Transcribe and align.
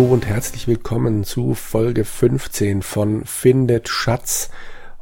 Hallo 0.00 0.14
und 0.14 0.24
herzlich 0.24 0.66
willkommen 0.66 1.24
zu 1.24 1.52
Folge 1.52 2.06
15 2.06 2.80
von 2.80 3.26
Findet 3.26 3.90
Schatz. 3.90 4.48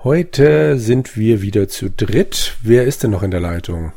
Heute 0.02 0.76
sind 0.76 1.16
wir 1.16 1.40
wieder 1.40 1.68
zu 1.68 1.88
dritt. 1.88 2.56
Wer 2.62 2.84
ist 2.84 3.04
denn 3.04 3.12
noch 3.12 3.22
in 3.22 3.30
der 3.30 3.38
Leitung? 3.38 3.92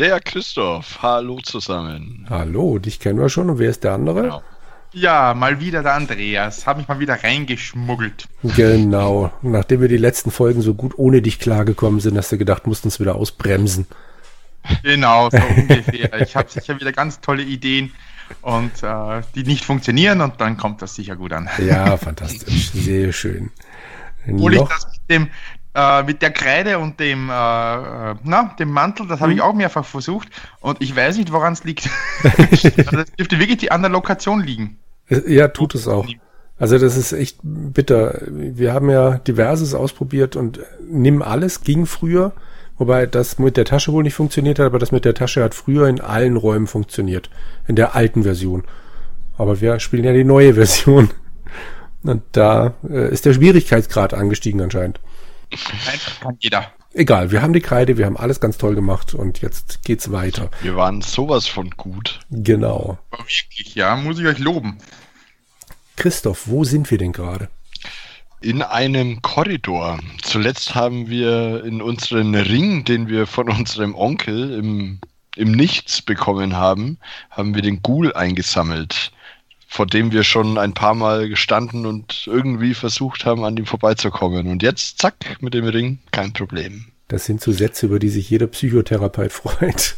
Der 0.00 0.18
Christoph. 0.18 0.98
Hallo 1.02 1.38
zusammen. 1.38 2.26
Hallo, 2.28 2.80
dich 2.80 2.98
kennen 2.98 3.20
wir 3.20 3.28
schon. 3.28 3.48
Und 3.48 3.60
wer 3.60 3.70
ist 3.70 3.84
der 3.84 3.92
andere? 3.92 4.22
Genau. 4.22 4.42
Ja, 4.92 5.34
mal 5.34 5.60
wieder 5.60 5.84
der 5.84 5.94
Andreas. 5.94 6.66
Hab 6.66 6.78
mich 6.78 6.88
mal 6.88 6.98
wieder 6.98 7.22
reingeschmuggelt. 7.22 8.26
Genau. 8.42 9.30
Nachdem 9.42 9.82
wir 9.82 9.88
die 9.88 9.98
letzten 9.98 10.32
Folgen 10.32 10.62
so 10.62 10.74
gut 10.74 10.94
ohne 10.98 11.22
dich 11.22 11.38
klargekommen 11.38 12.00
sind, 12.00 12.18
hast 12.18 12.32
du 12.32 12.38
gedacht, 12.38 12.66
musst 12.66 12.84
uns 12.84 12.98
wieder 12.98 13.14
ausbremsen. 13.14 13.86
Genau, 14.82 15.30
so 15.30 15.38
ungefähr. 15.56 16.20
Ich 16.20 16.34
habe 16.34 16.50
sicher 16.50 16.80
wieder 16.80 16.90
ganz 16.90 17.20
tolle 17.20 17.44
Ideen 17.44 17.92
und 18.42 18.82
äh, 18.82 19.22
die 19.34 19.44
nicht 19.44 19.64
funktionieren 19.64 20.20
und 20.20 20.40
dann 20.40 20.56
kommt 20.56 20.82
das 20.82 20.94
sicher 20.94 21.16
gut 21.16 21.32
an. 21.32 21.48
Ja, 21.58 21.96
fantastisch. 21.96 22.70
Sehr 22.72 23.12
schön. 23.12 23.50
Obwohl 24.28 24.54
ich 24.54 24.62
das 24.62 24.86
mit 24.86 25.10
dem 25.10 25.28
äh, 25.74 26.02
mit 26.02 26.20
der 26.20 26.32
Kreide 26.32 26.78
und 26.78 26.98
dem, 26.98 27.30
äh, 27.30 27.32
äh 27.32 28.14
na, 28.24 28.54
dem 28.58 28.70
Mantel, 28.70 29.06
das 29.06 29.20
habe 29.20 29.32
ich 29.32 29.38
mhm. 29.38 29.44
auch 29.44 29.54
mehrfach 29.54 29.84
versucht 29.84 30.28
und 30.60 30.82
ich 30.82 30.94
weiß 30.94 31.16
nicht, 31.16 31.30
woran 31.32 31.52
es 31.52 31.64
liegt. 31.64 31.88
also 32.24 32.96
das 32.96 33.12
dürfte 33.12 33.38
wirklich 33.38 33.70
an 33.70 33.82
der 33.82 33.90
Lokation 33.90 34.42
liegen. 34.42 34.78
Ja, 35.08 35.48
tut 35.48 35.74
es 35.74 35.86
auch. 35.88 36.06
Also 36.58 36.78
das 36.78 36.96
ist 36.96 37.12
echt 37.12 37.38
bitter. 37.42 38.20
Wir 38.28 38.74
haben 38.74 38.90
ja 38.90 39.18
diverses 39.18 39.74
ausprobiert 39.74 40.36
und 40.36 40.60
nimm 40.88 41.22
alles 41.22 41.62
ging 41.62 41.86
früher, 41.86 42.32
wobei 42.80 43.06
das 43.06 43.38
mit 43.38 43.56
der 43.56 43.66
Tasche 43.66 43.92
wohl 43.92 44.02
nicht 44.02 44.14
funktioniert 44.14 44.58
hat, 44.58 44.66
aber 44.66 44.78
das 44.78 44.90
mit 44.90 45.04
der 45.04 45.14
Tasche 45.14 45.44
hat 45.44 45.54
früher 45.54 45.86
in 45.86 46.00
allen 46.00 46.36
Räumen 46.36 46.66
funktioniert, 46.66 47.30
in 47.68 47.76
der 47.76 47.94
alten 47.94 48.22
Version. 48.22 48.64
Aber 49.36 49.60
wir 49.60 49.78
spielen 49.78 50.04
ja 50.04 50.12
die 50.12 50.24
neue 50.24 50.54
Version. 50.62 51.10
Und 52.02 52.22
da 52.32 52.74
äh, 52.88 53.12
ist 53.12 53.26
der 53.26 53.34
Schwierigkeitsgrad 53.34 54.14
angestiegen 54.14 54.60
anscheinend. 54.62 54.98
Einfach 55.52 56.20
kann 56.20 56.36
jeder. 56.40 56.72
Egal, 56.94 57.30
wir 57.30 57.42
haben 57.42 57.52
die 57.52 57.60
Kreide, 57.60 57.98
wir 57.98 58.06
haben 58.06 58.16
alles 58.16 58.40
ganz 58.40 58.56
toll 58.56 58.74
gemacht 58.74 59.14
und 59.14 59.42
jetzt 59.42 59.84
geht's 59.84 60.10
weiter. 60.10 60.50
Wir 60.62 60.74
waren 60.74 61.02
sowas 61.02 61.46
von 61.46 61.70
gut. 61.70 62.20
Genau. 62.30 62.98
Wirklich, 63.10 63.74
ja, 63.74 63.94
muss 63.94 64.18
ich 64.18 64.26
euch 64.26 64.38
loben. 64.38 64.78
Christoph, 65.96 66.48
wo 66.48 66.64
sind 66.64 66.90
wir 66.90 66.98
denn 66.98 67.12
gerade? 67.12 67.48
In 68.42 68.62
einem 68.62 69.20
Korridor. 69.20 69.98
Zuletzt 70.22 70.74
haben 70.74 71.08
wir 71.10 71.62
in 71.64 71.82
unseren 71.82 72.34
Ring, 72.34 72.84
den 72.84 73.08
wir 73.08 73.26
von 73.26 73.50
unserem 73.50 73.94
Onkel 73.94 74.52
im, 74.54 74.98
im 75.36 75.52
Nichts 75.52 76.00
bekommen 76.00 76.56
haben, 76.56 76.98
haben 77.30 77.54
wir 77.54 77.62
den 77.62 77.82
Ghoul 77.82 78.12
eingesammelt 78.14 79.12
vor 79.72 79.86
dem 79.86 80.10
wir 80.10 80.24
schon 80.24 80.58
ein 80.58 80.74
paar 80.74 80.94
Mal 80.94 81.28
gestanden 81.28 81.86
und 81.86 82.24
irgendwie 82.26 82.74
versucht 82.74 83.24
haben, 83.24 83.44
an 83.44 83.56
ihm 83.56 83.66
vorbeizukommen. 83.66 84.48
Und 84.48 84.64
jetzt, 84.64 84.98
zack, 84.98 85.40
mit 85.40 85.54
dem 85.54 85.64
Ring, 85.64 86.00
kein 86.10 86.32
Problem. 86.32 86.86
Das 87.10 87.24
sind 87.24 87.40
so 87.40 87.50
Sätze, 87.50 87.86
über 87.86 87.98
die 87.98 88.08
sich 88.08 88.30
jeder 88.30 88.46
Psychotherapeut 88.46 89.32
freut. 89.32 89.96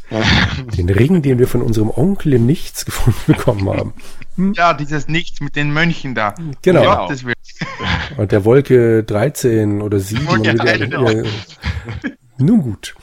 den 0.78 0.88
Ring, 0.88 1.20
den 1.20 1.38
wir 1.38 1.46
von 1.46 1.60
unserem 1.60 1.90
Onkel 1.90 2.32
im 2.32 2.46
Nichts 2.46 2.86
gefunden 2.86 3.20
bekommen 3.26 3.68
haben. 3.68 3.92
Hm? 4.36 4.54
Ja, 4.54 4.72
dieses 4.72 5.08
Nichts 5.08 5.40
mit 5.40 5.54
den 5.54 5.74
Mönchen 5.74 6.14
da. 6.14 6.34
Genau. 6.62 6.82
Ja, 6.82 7.08
und 8.16 8.32
der 8.32 8.46
Wolke 8.46 9.04
13 9.04 9.82
oder 9.82 10.00
7. 10.00 10.26
Wolke 10.26 10.54
13, 10.54 11.26
Nun 12.38 12.62
gut. 12.62 12.94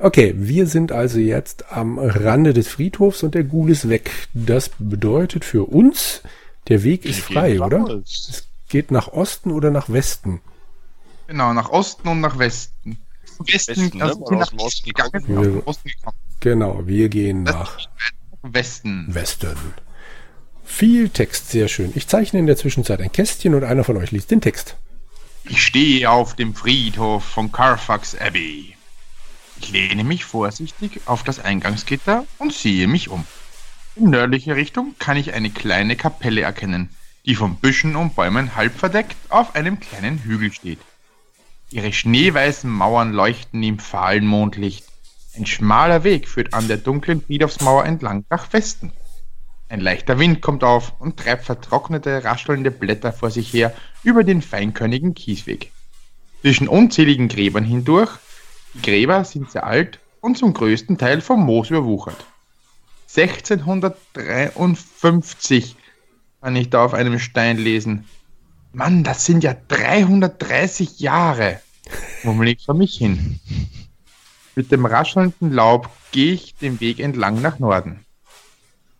Okay, 0.00 0.34
wir 0.36 0.66
sind 0.66 0.90
also 0.90 1.20
jetzt 1.20 1.70
am 1.70 2.00
Rande 2.00 2.54
des 2.54 2.66
Friedhofs 2.66 3.22
und 3.22 3.36
der 3.36 3.44
Ghoul 3.44 3.70
ist 3.70 3.88
weg. 3.88 4.10
Das 4.34 4.68
bedeutet 4.80 5.44
für 5.44 5.62
uns, 5.62 6.22
der 6.66 6.82
Weg 6.82 7.04
ist 7.04 7.20
frei, 7.20 7.60
oder? 7.60 8.02
Es 8.02 8.48
geht 8.68 8.90
nach 8.90 9.06
Osten 9.06 9.52
oder 9.52 9.70
nach 9.70 9.88
Westen? 9.90 10.40
Genau, 11.28 11.52
nach 11.52 11.70
Osten 11.70 12.08
und 12.08 12.20
nach 12.20 12.36
Westen. 12.38 12.98
Westen, 13.46 13.76
Westen 13.76 14.02
also 14.02 14.30
ne? 14.30 14.38
nach 14.38 14.52
Osten 14.58 14.86
gegangen, 14.86 15.24
wir, 15.26 15.66
Osten 15.66 15.88
gekommen. 15.88 16.16
Genau, 16.40 16.86
wir 16.86 17.08
gehen 17.08 17.42
nach 17.42 17.78
Westen. 18.42 19.06
Westen. 19.08 19.74
Viel 20.64 21.08
Text, 21.08 21.50
sehr 21.50 21.68
schön. 21.68 21.92
Ich 21.94 22.08
zeichne 22.08 22.38
in 22.38 22.46
der 22.46 22.56
Zwischenzeit 22.56 23.00
ein 23.00 23.12
Kästchen 23.12 23.54
und 23.54 23.64
einer 23.64 23.84
von 23.84 23.96
euch 23.96 24.10
liest 24.10 24.30
den 24.30 24.40
Text. 24.40 24.76
Ich 25.46 25.62
stehe 25.62 26.10
auf 26.10 26.34
dem 26.34 26.54
Friedhof 26.54 27.24
von 27.24 27.52
Carfax 27.52 28.14
Abbey. 28.14 28.74
Ich 29.60 29.70
lehne 29.70 30.04
mich 30.04 30.24
vorsichtig 30.24 31.02
auf 31.06 31.22
das 31.22 31.38
Eingangsgitter 31.38 32.26
und 32.38 32.52
sehe 32.52 32.88
mich 32.88 33.08
um. 33.08 33.24
In 33.96 34.10
nördlicher 34.10 34.56
Richtung 34.56 34.94
kann 34.98 35.16
ich 35.16 35.34
eine 35.34 35.50
kleine 35.50 35.96
Kapelle 35.96 36.40
erkennen, 36.40 36.88
die 37.26 37.36
von 37.36 37.56
Büschen 37.56 37.94
und 37.94 38.16
Bäumen 38.16 38.56
halb 38.56 38.76
verdeckt 38.76 39.16
auf 39.28 39.54
einem 39.54 39.78
kleinen 39.78 40.18
Hügel 40.18 40.52
steht. 40.52 40.80
Ihre 41.74 41.92
schneeweißen 41.92 42.70
Mauern 42.70 43.12
leuchten 43.12 43.60
im 43.64 43.80
fahlen 43.80 44.28
Mondlicht. 44.28 44.84
Ein 45.36 45.44
schmaler 45.44 46.04
Weg 46.04 46.28
führt 46.28 46.54
an 46.54 46.68
der 46.68 46.76
dunklen 46.76 47.20
Friedhofsmauer 47.20 47.84
entlang 47.84 48.24
nach 48.30 48.52
Westen. 48.52 48.92
Ein 49.68 49.80
leichter 49.80 50.20
Wind 50.20 50.40
kommt 50.40 50.62
auf 50.62 50.92
und 51.00 51.16
treibt 51.16 51.44
vertrocknete, 51.44 52.22
raschelnde 52.22 52.70
Blätter 52.70 53.12
vor 53.12 53.32
sich 53.32 53.52
her 53.52 53.74
über 54.04 54.22
den 54.22 54.40
feinkörnigen 54.40 55.14
Kiesweg. 55.14 55.72
Zwischen 56.42 56.68
unzähligen 56.68 57.26
Gräbern 57.26 57.64
hindurch 57.64 58.20
die 58.74 58.82
Gräber 58.82 59.24
sind 59.24 59.50
sehr 59.50 59.66
alt 59.66 59.98
und 60.20 60.38
zum 60.38 60.54
größten 60.54 60.96
Teil 60.96 61.22
vom 61.22 61.44
Moos 61.44 61.70
überwuchert. 61.70 62.24
1653 63.16 65.74
kann 66.40 66.54
ich 66.54 66.70
da 66.70 66.84
auf 66.84 66.94
einem 66.94 67.18
Stein 67.18 67.58
lesen. 67.58 68.04
Mann, 68.74 69.04
das 69.04 69.24
sind 69.24 69.44
ja 69.44 69.54
330 69.68 70.98
Jahre. 70.98 71.60
Murmel 72.24 72.48
ich 72.48 72.64
vor 72.64 72.74
mich 72.74 72.96
hin. 72.96 73.38
Mit 74.56 74.72
dem 74.72 74.84
raschelnden 74.84 75.52
Laub 75.52 75.88
gehe 76.10 76.32
ich 76.32 76.56
den 76.56 76.80
Weg 76.80 76.98
entlang 76.98 77.40
nach 77.40 77.60
Norden, 77.60 78.04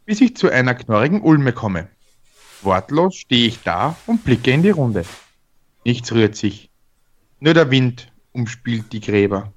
bis 0.05 0.21
ich 0.21 0.37
zu 0.37 0.49
einer 0.49 0.75
knorrigen 0.75 1.23
Ulme 1.23 1.53
komme. 1.53 1.89
Wortlos 2.63 3.17
stehe 3.17 3.49
ich 3.49 3.63
da 3.63 3.97
und 4.07 4.25
blicke 4.25 4.53
in 4.53 4.63
die 4.63 4.71
Runde. 4.71 5.05
Nichts 5.85 6.13
rührt 6.13 6.37
sich. 6.37 6.71
Nur 7.41 7.55
der 7.55 7.71
Wind 7.71 8.13
umspielt 8.33 8.93
die 8.93 9.01
Gräber 9.01 9.53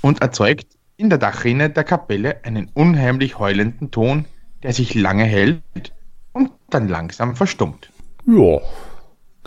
und 0.00 0.22
erzeugt 0.22 0.78
in 0.96 1.10
der 1.10 1.18
Dachrinne 1.18 1.70
der 1.70 1.84
Kapelle 1.84 2.44
einen 2.44 2.70
unheimlich 2.72 3.38
heulenden 3.38 3.90
Ton, 3.90 4.26
der 4.62 4.72
sich 4.72 4.94
lange 4.94 5.24
hält 5.24 5.92
und 6.32 6.52
dann 6.70 6.86
langsam 6.86 7.34
verstummt. 7.34 7.90
Ja, 8.26 8.60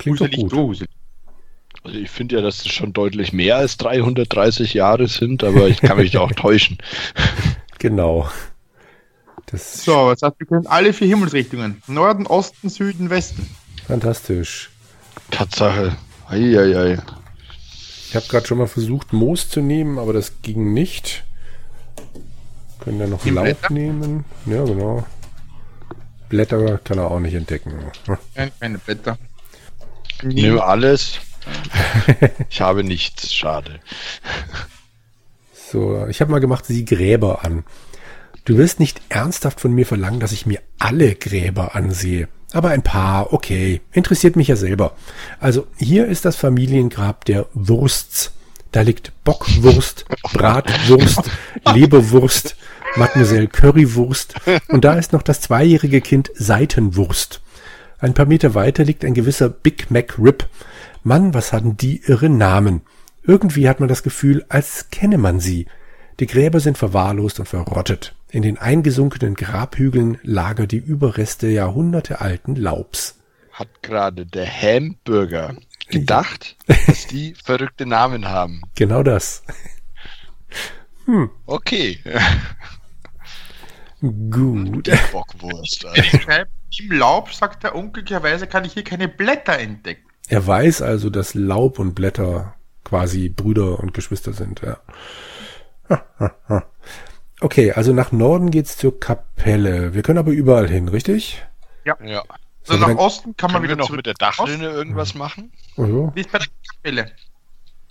klingt 0.02 0.22
doch 0.22 0.30
gut. 0.30 0.52
Gruselig. 0.52 0.90
Also 1.84 1.98
ich 1.98 2.10
finde 2.10 2.36
ja, 2.36 2.42
dass 2.42 2.60
es 2.60 2.68
schon 2.68 2.94
deutlich 2.94 3.34
mehr 3.34 3.58
als 3.58 3.78
330 3.78 4.74
Jahre 4.74 5.08
sind, 5.08 5.44
aber 5.44 5.68
ich 5.68 5.82
kann 5.82 5.98
mich 5.98 6.18
auch 6.18 6.32
täuschen. 6.32 6.78
Genau. 7.80 8.30
Das 9.48 9.84
so, 9.84 9.94
was 10.06 10.22
heißt, 10.22 10.40
wir 10.40 10.46
können 10.46 10.68
alle 10.68 10.94
vier 10.94 11.08
Himmelsrichtungen. 11.08 11.82
Norden, 11.88 12.28
Osten, 12.28 12.70
Süden, 12.70 13.10
Westen. 13.10 13.50
Fantastisch. 13.88 14.70
Tatsache. 15.32 15.98
Eieiei. 16.30 16.78
Ei, 16.78 16.78
ei. 16.94 17.00
Ich 18.08 18.16
habe 18.16 18.28
gerade 18.28 18.46
schon 18.46 18.60
mal 18.60 18.68
versucht, 18.68 19.14
Moos 19.14 19.50
zu 19.50 19.62
nehmen, 19.62 19.98
aber 19.98 20.14
das 20.14 20.44
ging 20.44 20.74
nicht. 20.76 21.24
Können 22.82 23.00
wir 23.00 23.08
noch 23.08 23.26
Laub 23.26 23.46
Blätter? 23.46 23.74
nehmen? 23.74 24.26
Ja, 24.46 24.64
genau. 24.64 25.04
Blätter 26.30 26.78
kann 26.78 27.00
er 27.00 27.10
auch 27.10 27.20
nicht 27.20 27.34
entdecken. 27.34 27.74
Keine, 28.36 28.52
keine 28.60 28.78
Blätter. 28.78 29.18
Ich 30.22 30.36
nehme 30.36 30.64
alles. 30.64 31.20
ich 32.50 32.62
habe 32.62 32.84
nichts, 32.84 33.34
schade. 33.34 33.80
So, 35.54 36.06
ich 36.08 36.22
habe 36.22 36.32
mal 36.32 36.40
gemacht, 36.40 36.66
sieh 36.66 36.86
Gräber 36.86 37.44
an. 37.44 37.64
Du 38.46 38.58
wirst 38.58 38.80
nicht 38.80 39.02
ernsthaft 39.10 39.62
von 39.62 39.74
mir 39.74 39.86
verlangen, 39.86 40.20
dass 40.20 40.32
ich 40.32 40.46
mir 40.46 40.60
alle 40.80 41.16
Gräber 41.16 41.76
ansehe. 41.76 42.28
Aber 42.54 42.70
ein 42.70 42.82
paar, 42.82 43.34
okay, 43.34 43.82
interessiert 43.92 44.36
mich 44.36 44.50
ja 44.50 44.56
selber. 44.56 44.96
Also 45.40 45.68
hier 45.78 46.08
ist 46.08 46.26
das 46.26 46.36
Familiengrab 46.36 47.26
der 47.26 47.48
Wursts. 47.54 48.34
Da 48.72 48.82
liegt 48.82 49.12
Bockwurst, 49.24 50.06
Bratwurst, 50.34 51.30
Leberwurst, 51.74 52.56
Mademoiselle 52.96 53.48
Currywurst 53.48 54.36
und 54.70 54.86
da 54.86 54.94
ist 54.94 55.14
noch 55.14 55.22
das 55.22 55.42
zweijährige 55.42 56.02
Kind 56.02 56.32
Seitenwurst. 56.36 57.42
Ein 58.02 58.16
paar 58.16 58.26
Meter 58.26 58.56
weiter 58.56 58.84
liegt 58.84 59.06
ein 59.06 59.14
gewisser 59.14 59.48
Big 59.48 59.92
Mac 59.92 60.18
Rib. 60.18 60.50
Mann, 61.04 61.36
was 61.36 61.54
hatten 61.54 61.78
die 61.78 62.02
irre 62.04 62.30
Namen. 62.30 62.82
Irgendwie 63.22 63.70
hat 63.70 63.80
man 63.80 63.88
das 63.88 64.02
Gefühl, 64.02 64.44
als 64.50 64.90
kenne 64.90 65.20
man 65.20 65.40
sie. 65.40 65.68
Die 66.20 66.26
Gräber 66.26 66.60
sind 66.60 66.80
verwahrlost 66.80 67.40
und 67.40 67.46
verrottet. 67.46 68.16
In 68.32 68.42
den 68.42 68.58
eingesunkenen 68.58 69.36
Grabhügeln 69.36 70.18
lagern 70.24 70.68
die 70.68 70.78
Überreste 70.78 71.48
jahrhundertealten 71.48 72.56
Laubs. 72.56 73.20
Hat 73.52 73.84
gerade 73.84 74.26
der 74.26 74.48
Hamburger 74.48 75.56
gedacht, 75.88 76.58
dass 76.88 77.06
die 77.06 77.36
verrückte 77.36 77.86
Namen 77.86 78.28
haben. 78.28 78.64
Genau 78.74 79.04
das. 79.04 79.44
Hm. 81.06 81.30
Okay. 81.46 82.00
Gut. 84.02 84.88
Die 84.88 85.00
Bockwurst. 85.12 85.86
Also. 85.86 86.18
Im 86.80 86.92
Laub, 86.92 87.34
sagt 87.34 87.64
der 87.64 87.76
unglücklicherweise, 87.76 88.48
kann 88.48 88.66
ich 88.66 88.74
hier 88.74 88.84
keine 88.84 89.08
Blätter 89.08 89.58
entdecken. 89.58 90.08
Er 90.28 90.46
weiß 90.46 90.82
also, 90.82 91.10
dass 91.10 91.34
Laub 91.34 91.80
und 91.80 91.94
Blätter 91.94 92.56
quasi 92.84 93.30
Brüder 93.30 93.80
und 93.80 93.94
Geschwister 93.94 94.34
sind, 94.34 94.62
ja. 94.62 94.80
Okay, 97.42 97.72
also 97.72 97.92
nach 97.92 98.12
Norden 98.12 98.52
geht's 98.52 98.78
zur 98.78 99.00
Kapelle. 99.00 99.96
Wir 99.96 100.04
können 100.04 100.20
aber 100.20 100.32
überall 100.32 100.68
hin, 100.70 100.88
richtig? 100.88 101.44
Ja. 101.84 101.98
So, 102.64 102.74
So, 102.76 102.80
nach 102.80 102.96
Osten 102.98 103.36
kann 103.36 103.52
man 103.52 103.64
wieder 103.64 103.76
noch 103.76 103.90
mit 103.90 104.06
der 104.06 104.14
Dachrinne 104.14 104.68
irgendwas 104.70 105.16
machen? 105.16 105.52
Oh 105.76 105.86
ja, 105.86 106.16
Wie 106.16 106.22
ist 106.22 106.32
bei 106.32 106.38
der 106.38 106.48
Kapelle? 106.76 107.12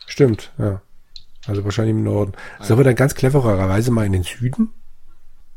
stimmt, 0.07 0.53
ja. 0.59 0.81
Also 1.47 1.65
wahrscheinlich 1.65 1.97
im 1.97 2.05
Norden. 2.05 2.33
Sollen 2.61 2.79
wir 2.79 2.85
dann 2.85 2.95
ganz 2.95 3.15
clevererweise 3.15 3.91
mal 3.91 4.07
in 4.07 4.13
den 4.13 4.23
Süden? 4.23 4.73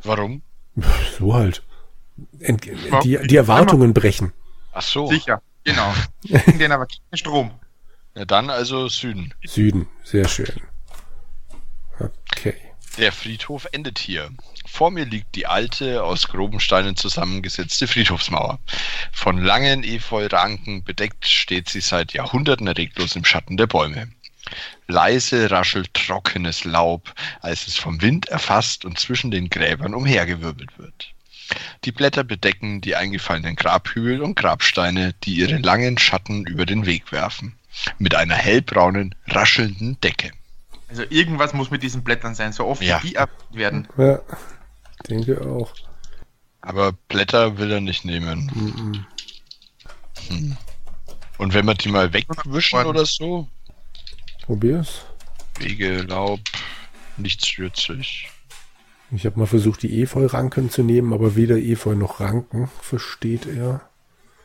Warum? 0.04 0.42
So 1.20 1.36
halt. 1.36 1.64
Ent 2.40 2.66
die, 3.04 3.20
die 3.26 3.36
Erwartungen 3.36 3.94
brechen. 3.94 4.34
Ach 4.72 4.82
so. 4.82 5.08
Sicher, 5.08 5.42
genau. 5.64 5.94
Gegen 6.24 6.60
den 6.60 6.72
aber 6.72 6.88
keinen 6.88 7.18
Strom. 7.18 7.52
Ja, 8.16 8.26
dann 8.26 8.50
also 8.50 8.88
Süden. 8.90 9.34
Süden, 9.44 9.88
sehr 10.04 10.28
schön. 10.28 10.62
Okay. 12.00 12.56
Der 12.98 13.12
Friedhof 13.12 13.68
endet 13.72 13.98
hier. 13.98 14.30
Vor 14.68 14.92
mir 14.92 15.06
liegt 15.06 15.36
die 15.36 15.48
alte, 15.48 16.04
aus 16.04 16.28
groben 16.28 16.60
Steinen 16.60 16.96
zusammengesetzte 16.96 17.88
Friedhofsmauer. 17.88 18.60
Von 19.12 19.38
langen 19.38 19.84
Efeuranken 19.84 20.84
bedeckt 20.84 21.28
steht 21.28 21.70
sie 21.70 21.82
seit 21.82 22.14
Jahrhunderten 22.14 22.68
reglos 22.68 23.16
im 23.16 23.26
Schatten 23.26 23.58
der 23.58 23.68
Bäume. 23.68 24.10
Leise 24.88 25.50
raschelt 25.50 25.94
trockenes 25.94 26.66
Laub, 26.66 27.14
als 27.42 27.68
es 27.68 27.78
vom 27.78 28.02
Wind 28.02 28.28
erfasst 28.28 28.86
und 28.86 29.00
zwischen 29.00 29.32
den 29.32 29.50
Gräbern 29.50 29.96
umhergewirbelt 29.96 30.78
wird. 30.78 31.14
Die 31.86 31.92
Blätter 31.92 32.24
bedecken 32.24 32.82
die 32.82 32.96
eingefallenen 32.96 33.56
Grabhügel 33.56 34.22
und 34.22 34.36
Grabsteine, 34.36 35.14
die 35.24 35.36
ihre 35.36 35.58
langen 35.58 35.98
Schatten 35.98 36.46
über 36.46 36.66
den 36.66 36.86
Weg 36.86 37.12
werfen. 37.12 37.58
Mit 37.98 38.16
einer 38.16 38.36
hellbraunen, 38.36 39.16
raschelnden 39.28 40.00
Decke. 40.02 40.32
Also 40.90 41.04
irgendwas 41.10 41.54
muss 41.54 41.72
mit 41.72 41.82
diesen 41.82 42.04
Blättern 42.04 42.36
sein, 42.36 42.54
so 42.54 42.66
oft 42.68 42.82
Ja. 42.82 43.02
wie 43.02 43.10
die 43.10 43.16
erwähnt 43.16 43.38
werden. 43.52 43.88
Ja, 43.98 44.20
denke 45.10 45.42
auch. 45.42 45.74
Aber 46.62 46.94
Blätter 47.10 47.58
will 47.58 47.72
er 47.72 47.82
nicht 47.82 48.06
nehmen. 48.06 48.52
Mhm. 48.54 49.06
Hm. 50.28 50.58
Und 51.38 51.54
wenn 51.54 51.66
wir 51.66 51.74
die 51.74 51.90
mal 51.90 52.14
wegwischen 52.14 52.86
oder 52.86 53.06
so? 53.06 53.50
Probier's. 54.44 55.02
Wege, 55.60 56.02
Laub, 56.04 56.40
nichts 57.18 57.48
stört 57.48 57.76
sich. 57.78 58.30
Ich 59.14 59.26
habe 59.26 59.40
mal 59.40 59.46
versucht, 59.46 59.84
die 59.84 60.02
Efeu-Ranken 60.02 60.72
zu 60.72 60.82
nehmen, 60.82 61.14
aber 61.14 61.36
weder 61.36 61.58
Efeu 61.58 61.94
noch 61.94 62.20
Ranken 62.20 62.68
versteht 62.82 63.46
er. 63.46 63.82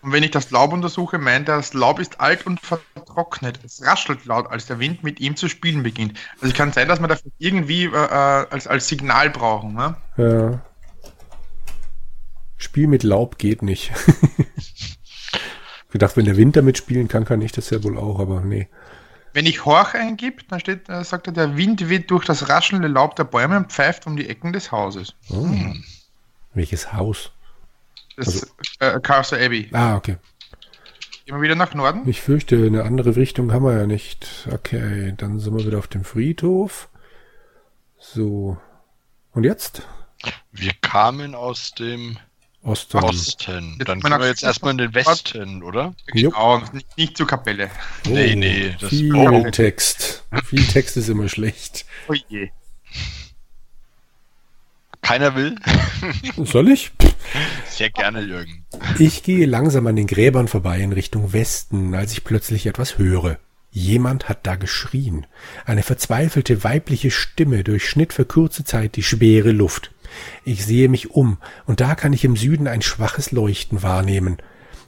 Und 0.02 0.12
wenn 0.12 0.22
ich 0.22 0.30
das 0.30 0.50
Laub 0.50 0.72
untersuche, 0.72 1.18
meint 1.18 1.48
er, 1.48 1.56
das 1.56 1.74
Laub 1.74 1.98
ist 1.98 2.20
alt 2.20 2.46
und 2.46 2.60
vertrocknet. 2.60 3.60
Es 3.64 3.82
raschelt 3.82 4.26
laut, 4.26 4.46
als 4.46 4.66
der 4.66 4.78
Wind 4.78 5.02
mit 5.02 5.20
ihm 5.20 5.36
zu 5.36 5.48
spielen 5.48 5.82
beginnt. 5.82 6.14
Also 6.34 6.48
es 6.48 6.54
kann 6.54 6.72
sein, 6.72 6.86
dass 6.86 7.00
wir 7.00 7.08
dafür 7.08 7.32
irgendwie 7.38 7.84
äh, 7.84 7.88
äh, 7.88 8.46
als, 8.50 8.66
als 8.66 8.88
Signal 8.88 9.30
brauchen. 9.30 9.74
Ne? 9.74 9.96
Ja. 10.16 10.60
Spiel 12.58 12.86
mit 12.86 13.02
Laub 13.02 13.38
geht 13.38 13.62
nicht. 13.62 13.90
gedacht, 15.90 16.16
wenn 16.16 16.26
der 16.26 16.36
Wind 16.36 16.56
damit 16.56 16.76
spielen 16.76 17.08
kann, 17.08 17.24
kann 17.24 17.40
ich 17.40 17.52
das 17.52 17.70
ja 17.70 17.82
wohl 17.82 17.96
auch, 17.96 18.20
aber 18.20 18.42
nee. 18.42 18.68
Wenn 19.32 19.46
ich 19.46 19.64
Horch 19.64 19.94
eingib, 19.94 20.48
dann 20.48 20.60
steht, 20.60 20.88
äh, 20.88 21.04
sagt 21.04 21.26
er, 21.26 21.32
der 21.32 21.56
Wind 21.56 21.88
weht 21.88 22.10
durch 22.10 22.24
das 22.24 22.48
raschelnde 22.48 22.88
Laub 22.88 23.16
der 23.16 23.24
Bäume 23.24 23.56
und 23.56 23.72
pfeift 23.72 24.06
um 24.06 24.16
die 24.16 24.28
Ecken 24.28 24.52
des 24.52 24.72
Hauses. 24.72 25.14
Oh. 25.30 25.46
Welches 26.54 26.92
Haus? 26.92 27.30
Das 28.16 28.52
äh, 28.80 28.98
Castle 29.00 29.44
Abbey. 29.44 29.68
Ah, 29.72 29.96
okay. 29.96 30.16
Gehen 31.24 31.36
wir 31.36 31.42
wieder 31.42 31.54
nach 31.54 31.74
Norden. 31.74 32.08
Ich 32.08 32.22
fürchte, 32.22 32.56
eine 32.56 32.84
andere 32.84 33.16
Richtung 33.16 33.52
haben 33.52 33.64
wir 33.64 33.78
ja 33.78 33.86
nicht. 33.86 34.48
Okay, 34.50 35.12
dann 35.16 35.38
sind 35.38 35.56
wir 35.56 35.66
wieder 35.66 35.78
auf 35.78 35.86
dem 35.86 36.04
Friedhof. 36.04 36.88
So. 37.98 38.56
Und 39.32 39.44
jetzt? 39.44 39.82
Wir 40.52 40.72
kamen 40.80 41.34
aus 41.34 41.72
dem 41.72 42.18
Osten. 42.68 42.98
Osten. 42.98 43.76
Jetzt 43.78 43.88
Dann 43.88 44.00
gehen 44.00 44.10
wir 44.20 44.26
jetzt 44.26 44.42
erstmal 44.42 44.72
in 44.72 44.78
den 44.78 44.94
Westen, 44.94 45.62
oder? 45.62 45.94
Genau, 46.06 46.58
nicht, 46.72 46.96
nicht 46.96 47.16
zur 47.16 47.26
Kapelle. 47.26 47.70
Oh, 48.06 48.10
Nee, 48.10 48.34
nee, 48.36 48.76
das- 48.78 48.90
viel 48.90 49.14
oh. 49.14 49.50
Text. 49.50 50.24
Viel 50.44 50.64
Text 50.66 50.96
ist 50.96 51.08
immer 51.08 51.28
schlecht. 51.28 51.86
Oh 52.08 52.14
je. 52.28 52.50
Keiner 55.00 55.34
will? 55.36 55.54
Soll 56.44 56.68
ich? 56.70 56.90
Sehr 57.66 57.88
gerne, 57.90 58.20
Jürgen. 58.20 58.66
Ich 58.98 59.22
gehe 59.22 59.46
langsam 59.46 59.86
an 59.86 59.96
den 59.96 60.06
Gräbern 60.06 60.48
vorbei 60.48 60.80
in 60.80 60.92
Richtung 60.92 61.32
Westen, 61.32 61.94
als 61.94 62.12
ich 62.12 62.24
plötzlich 62.24 62.66
etwas 62.66 62.98
höre. 62.98 63.38
Jemand 63.70 64.28
hat 64.28 64.46
da 64.46 64.56
geschrien. 64.56 65.26
Eine 65.64 65.82
verzweifelte 65.82 66.64
weibliche 66.64 67.10
Stimme 67.10 67.64
durchschnitt 67.64 68.12
für 68.12 68.24
kurze 68.24 68.64
Zeit 68.64 68.96
die 68.96 69.02
schwere 69.02 69.52
Luft. 69.52 69.92
Ich 70.44 70.64
sehe 70.64 70.88
mich 70.88 71.10
um, 71.10 71.38
und 71.66 71.80
da 71.80 71.94
kann 71.94 72.12
ich 72.12 72.24
im 72.24 72.36
Süden 72.36 72.66
ein 72.66 72.82
schwaches 72.82 73.32
Leuchten 73.32 73.82
wahrnehmen. 73.82 74.38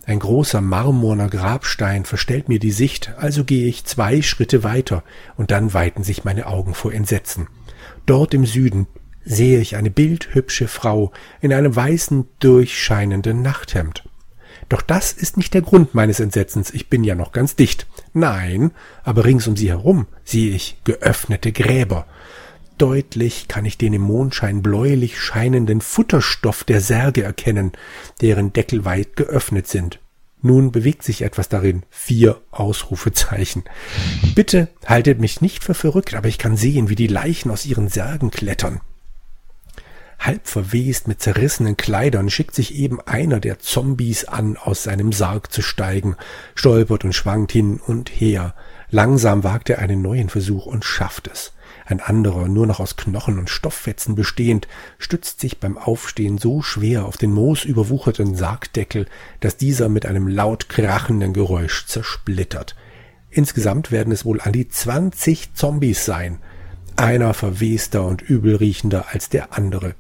Ein 0.07 0.19
großer 0.19 0.61
marmorner 0.61 1.29
Grabstein 1.29 2.05
verstellt 2.05 2.49
mir 2.49 2.59
die 2.59 2.73
Sicht, 2.73 3.15
also 3.19 3.45
gehe 3.45 3.69
ich 3.69 3.85
zwei 3.85 4.23
Schritte 4.23 4.65
weiter, 4.65 5.05
und 5.37 5.51
dann 5.51 5.75
weiten 5.75 6.03
sich 6.03 6.25
meine 6.25 6.47
Augen 6.47 6.75
vor 6.75 6.93
Entsetzen. 6.93 7.49
Dort 8.07 8.35
im 8.35 8.47
Süden 8.47 8.87
sehe 9.25 9.61
ich 9.61 9.77
eine 9.77 9.91
bildhübsche 9.91 10.69
Frau 10.69 11.13
in 11.41 11.53
einem 11.53 11.77
weißen, 11.77 12.27
durchscheinenden 12.41 13.43
Nachthemd. 13.43 14.05
Doch 14.69 14.83
das 14.83 15.13
ist 15.13 15.37
nicht 15.37 15.53
der 15.53 15.63
Grund 15.63 15.95
meines 15.95 16.21
Entsetzens, 16.21 16.73
ich 16.73 16.89
bin 16.89 17.05
ja 17.05 17.15
noch 17.15 17.33
ganz 17.33 17.57
dicht. 17.57 17.87
Nein, 18.13 18.71
aber 19.03 19.25
rings 19.25 19.47
um 19.47 19.57
sie 19.57 19.69
herum 19.69 20.07
sehe 20.25 20.55
ich 20.55 20.81
geöffnete 20.85 21.53
Gräber. 21.53 22.07
Deutlich 22.81 23.47
kann 23.47 23.67
ich 23.67 23.77
den 23.77 23.93
im 23.93 24.01
Mondschein 24.01 24.63
bläulich 24.63 25.21
scheinenden 25.21 25.83
Futterstoff 25.83 26.65
der 26.65 26.81
Särge 26.81 27.23
erkennen, 27.23 27.73
deren 28.23 28.55
Deckel 28.55 28.87
weit 28.87 29.17
geöffnet 29.17 29.67
sind. 29.67 30.01
Nun 30.41 30.73
bewegt 30.73 31.03
sich 31.03 31.21
etwas 31.21 31.51
darin. 31.51 31.83
Vier 31.91 32.41
Ausrufezeichen. 32.51 33.65
Bitte 34.35 34.69
haltet 34.87 35.21
mich 35.21 35.43
nicht 35.43 35.63
für 35.63 35.75
verrückt, 35.75 36.15
aber 36.15 36.29
ich 36.29 36.39
kann 36.39 36.57
sehen, 36.57 36.89
wie 36.89 36.95
die 36.95 37.07
Leichen 37.07 37.51
aus 37.51 37.67
ihren 37.67 37.89
Särgen 37.89 38.31
klettern. 38.31 38.81
Halb 40.19 40.49
verwest 40.49 41.07
mit 41.07 41.21
zerrissenen 41.21 41.77
Kleidern 41.77 42.31
schickt 42.31 42.55
sich 42.55 42.75
eben 42.75 42.99
einer 43.03 43.41
der 43.41 43.59
Zombies 43.59 44.25
an, 44.25 44.57
aus 44.57 44.85
seinem 44.85 45.13
Sarg 45.13 45.53
zu 45.53 45.61
steigen, 45.61 46.17
stolpert 46.55 47.05
und 47.05 47.13
schwankt 47.13 47.53
hin 47.53 47.79
und 47.79 48.09
her. 48.09 48.55
Langsam 48.89 49.45
wagt 49.45 49.69
er 49.69 49.81
einen 49.81 50.01
neuen 50.01 50.31
Versuch 50.31 50.65
und 50.65 50.87
schafft 50.87 51.29
es. 51.31 51.53
Ein 51.91 52.01
anderer, 52.01 52.47
nur 52.47 52.69
noch 52.69 52.79
aus 52.79 52.95
Knochen 52.95 53.41
und 53.41 53.51
Stofffetzen 53.51 54.15
bestehend, 54.15 54.69
stützt 54.97 55.41
sich 55.41 55.59
beim 55.59 55.77
Aufstehen 55.77 56.39
so 56.39 56.63
schwer 56.63 57.05
auf 57.05 57.17
den 57.17 57.33
moosüberwucherten 57.33 58.37
Sargdeckel, 58.37 59.07
dass 59.41 59.57
dieser 59.57 59.89
mit 59.89 60.07
einem 60.07 60.29
laut 60.29 60.69
krachenden 60.69 61.33
Geräusch 61.33 61.87
zersplittert. 61.87 62.77
Insgesamt 63.29 63.91
werden 63.91 64.13
es 64.13 64.25
wohl 64.25 64.41
an 64.41 64.53
die 64.53 64.69
zwanzig 64.69 65.55
Zombies 65.55 66.05
sein. 66.05 66.39
Einer 66.95 67.35
verwester 67.35 68.07
und 68.07 68.23
übelriechender 68.23 69.07
als 69.11 69.29
der 69.29 69.59
andere. 69.59 69.97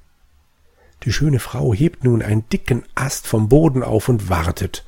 Die 1.02 1.12
schöne 1.12 1.40
Frau 1.40 1.74
hebt 1.74 2.04
nun 2.04 2.22
einen 2.22 2.48
dicken 2.50 2.84
Ast 2.94 3.26
vom 3.26 3.48
Boden 3.48 3.82
auf 3.82 4.08
und 4.08 4.28
wartet. 4.28 4.84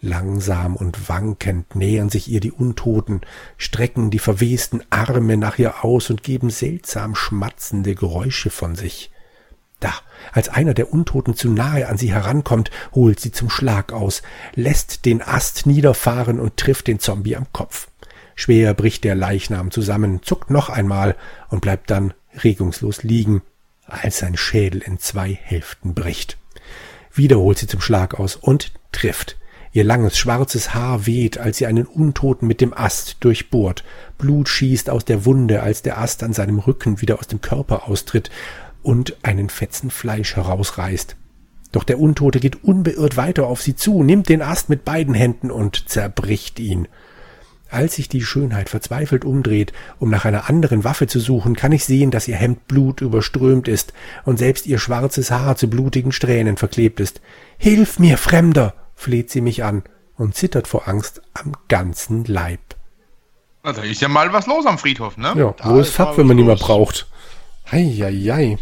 Langsam 0.00 0.76
und 0.76 1.08
wankend 1.08 1.74
nähern 1.74 2.08
sich 2.08 2.28
ihr 2.28 2.40
die 2.40 2.52
Untoten, 2.52 3.20
strecken 3.56 4.10
die 4.10 4.20
verwesten 4.20 4.82
Arme 4.90 5.36
nach 5.36 5.58
ihr 5.58 5.84
aus 5.84 6.10
und 6.10 6.22
geben 6.22 6.50
seltsam 6.50 7.16
schmatzende 7.16 7.96
Geräusche 7.96 8.50
von 8.50 8.76
sich. 8.76 9.10
Da, 9.80 9.92
als 10.32 10.48
einer 10.48 10.74
der 10.74 10.92
Untoten 10.92 11.34
zu 11.34 11.50
nahe 11.50 11.88
an 11.88 11.98
sie 11.98 12.12
herankommt, 12.12 12.70
holt 12.92 13.18
sie 13.20 13.32
zum 13.32 13.50
Schlag 13.50 13.92
aus, 13.92 14.22
lässt 14.54 15.04
den 15.04 15.22
Ast 15.22 15.66
niederfahren 15.66 16.38
und 16.40 16.56
trifft 16.56 16.86
den 16.86 17.00
Zombie 17.00 17.36
am 17.36 17.46
Kopf. 17.52 17.88
Schwer 18.34 18.74
bricht 18.74 19.02
der 19.02 19.16
Leichnam 19.16 19.72
zusammen, 19.72 20.22
zuckt 20.22 20.50
noch 20.50 20.68
einmal 20.68 21.16
und 21.48 21.60
bleibt 21.60 21.90
dann 21.90 22.14
regungslos 22.44 23.02
liegen, 23.02 23.42
als 23.84 24.18
sein 24.18 24.36
Schädel 24.36 24.80
in 24.80 24.98
zwei 25.00 25.32
Hälften 25.32 25.94
bricht. 25.94 26.38
Wieder 27.12 27.38
holt 27.38 27.58
sie 27.58 27.66
zum 27.66 27.80
Schlag 27.80 28.14
aus 28.14 28.36
und 28.36 28.72
trifft. 28.92 29.37
Ihr 29.72 29.84
langes 29.84 30.16
schwarzes 30.16 30.74
Haar 30.74 31.06
weht, 31.06 31.38
als 31.38 31.58
sie 31.58 31.66
einen 31.66 31.86
Untoten 31.86 32.48
mit 32.48 32.60
dem 32.60 32.72
Ast 32.72 33.18
durchbohrt. 33.20 33.84
Blut 34.16 34.48
schießt 34.48 34.90
aus 34.90 35.04
der 35.04 35.24
Wunde, 35.24 35.62
als 35.62 35.82
der 35.82 35.98
Ast 35.98 36.22
an 36.22 36.32
seinem 36.32 36.58
Rücken 36.58 37.00
wieder 37.00 37.18
aus 37.18 37.26
dem 37.26 37.40
Körper 37.40 37.88
austritt 37.88 38.30
und 38.82 39.16
einen 39.22 39.50
Fetzen 39.50 39.90
Fleisch 39.90 40.36
herausreißt. 40.36 41.16
Doch 41.72 41.84
der 41.84 42.00
Untote 42.00 42.40
geht 42.40 42.64
unbeirrt 42.64 43.16
weiter 43.16 43.46
auf 43.46 43.60
sie 43.60 43.76
zu, 43.76 44.02
nimmt 44.02 44.28
den 44.28 44.40
Ast 44.40 44.70
mit 44.70 44.84
beiden 44.84 45.14
Händen 45.14 45.50
und 45.50 45.88
zerbricht 45.88 46.58
ihn. 46.58 46.88
Als 47.70 47.96
sich 47.96 48.08
die 48.08 48.22
Schönheit 48.22 48.70
verzweifelt 48.70 49.26
umdreht, 49.26 49.74
um 49.98 50.08
nach 50.08 50.24
einer 50.24 50.48
anderen 50.48 50.84
Waffe 50.84 51.06
zu 51.06 51.20
suchen, 51.20 51.54
kann 51.54 51.72
ich 51.72 51.84
sehen, 51.84 52.10
dass 52.10 52.26
ihr 52.26 52.36
Hemd 52.36 52.66
Blut 52.66 53.02
überströmt 53.02 53.68
ist 53.68 53.92
und 54.24 54.38
selbst 54.38 54.66
ihr 54.66 54.78
schwarzes 54.78 55.30
Haar 55.30 55.56
zu 55.56 55.68
blutigen 55.68 56.12
Strähnen 56.12 56.56
verklebt 56.56 56.98
ist. 56.98 57.20
Hilf 57.58 57.98
mir, 57.98 58.16
Fremder! 58.16 58.74
Fleht 58.98 59.30
sie 59.30 59.40
mich 59.40 59.62
an 59.62 59.84
und 60.16 60.34
zittert 60.34 60.66
vor 60.66 60.88
Angst 60.88 61.22
am 61.32 61.52
ganzen 61.68 62.24
Leib. 62.24 62.60
Na, 63.62 63.72
da 63.72 63.82
ist 63.82 64.00
ja 64.02 64.08
mal 64.08 64.32
was 64.32 64.46
los 64.46 64.66
am 64.66 64.76
Friedhof, 64.76 65.16
ne? 65.16 65.34
Ja, 65.36 65.54
Da 65.56 65.70
wo 65.70 65.78
ist 65.78 65.94
Fab, 65.94 66.18
wenn 66.18 66.26
man 66.26 66.36
ihn 66.38 66.46
mal 66.46 66.56
braucht? 66.56 67.06
Heieiei. 67.70 68.58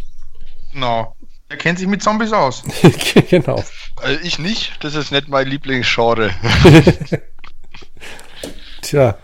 No. 0.74 1.14
Er 1.48 1.56
kennt 1.56 1.78
sich 1.78 1.88
mit 1.88 2.02
Zombies 2.02 2.32
aus. 2.32 2.64
genau. 3.30 3.64
Äh, 4.04 4.16
ich 4.22 4.38
nicht, 4.38 4.84
das 4.84 4.94
ist 4.94 5.10
nicht 5.10 5.28
mein 5.28 5.46
Lieblingsgenre. 5.46 6.30
Tja, 8.82 9.16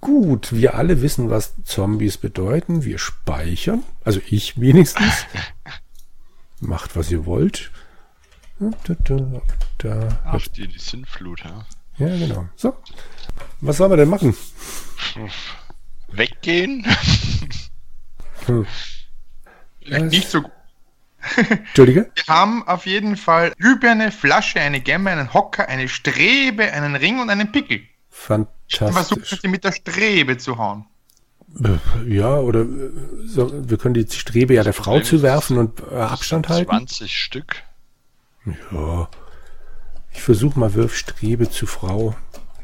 gut, 0.00 0.52
wir 0.52 0.74
alle 0.74 1.00
wissen, 1.00 1.30
was 1.30 1.54
Zombies 1.64 2.16
bedeuten. 2.16 2.84
Wir 2.84 2.98
speichern, 2.98 3.84
also 4.04 4.20
ich 4.26 4.60
wenigstens. 4.60 5.26
Macht, 6.60 6.96
was 6.96 7.10
ihr 7.10 7.24
wollt. 7.24 7.70
Da, 9.78 9.94
da. 9.94 10.20
Ach, 10.24 10.46
die, 10.48 10.68
die 10.68 10.78
Sinnflut, 10.78 11.44
ja. 11.44 11.66
Ja, 11.98 12.16
genau. 12.16 12.48
So, 12.56 12.76
was 13.60 13.76
sollen 13.76 13.90
wir 13.92 13.96
denn 13.96 14.08
machen? 14.08 14.36
Weggehen? 16.08 16.86
Hm. 18.46 18.66
Nicht 20.08 20.30
so 20.30 20.42
gut. 20.42 20.52
Entschuldige? 21.36 22.10
Wir 22.14 22.24
haben 22.28 22.66
auf 22.66 22.86
jeden 22.86 23.16
Fall 23.16 23.52
Glühbirne, 23.58 24.12
Flasche, 24.12 24.60
eine 24.60 24.80
Gemme, 24.80 25.10
einen 25.10 25.34
Hocker, 25.34 25.68
eine 25.68 25.88
Strebe, 25.88 26.72
einen 26.72 26.94
Ring 26.94 27.20
und 27.20 27.30
einen 27.30 27.50
Pickel. 27.50 27.82
Versuchen 28.10 28.46
Fantastisch. 28.68 29.40
sie 29.42 29.48
mit 29.48 29.64
der 29.64 29.72
Strebe 29.72 30.38
zu 30.38 30.58
hauen. 30.58 30.86
Äh, 31.62 32.14
Ja, 32.14 32.36
oder 32.36 32.60
äh, 32.60 32.90
so, 33.26 33.50
wir 33.68 33.78
können 33.78 33.94
die 33.94 34.06
Strebe 34.10 34.54
ja 34.54 34.62
der 34.62 34.72
Frau 34.72 35.00
zuwerfen 35.00 35.58
und 35.58 35.80
äh, 35.90 35.96
Abstand 35.96 36.48
halten. 36.48 36.70
20 36.70 37.16
Stück. 37.16 37.62
Ja. 38.70 39.08
Ich 40.18 40.24
versuche 40.24 40.58
mal, 40.58 40.74
wirf 40.74 40.96
Strebe 40.96 41.48
zu 41.48 41.64
Frau. 41.66 42.16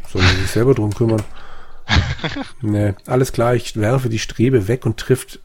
Soll 0.09 0.23
sie 0.23 0.41
sich 0.41 0.51
selber 0.51 0.75
drum 0.75 0.93
kümmern? 0.93 1.23
nee, 2.63 2.95
alles 3.07 3.33
klar, 3.33 3.55
ich 3.55 3.77
werfe 3.77 4.09
die 4.09 4.19
Strebe 4.19 4.67
weg 4.67 4.85
und 4.85 4.99
trifft. 4.99 5.39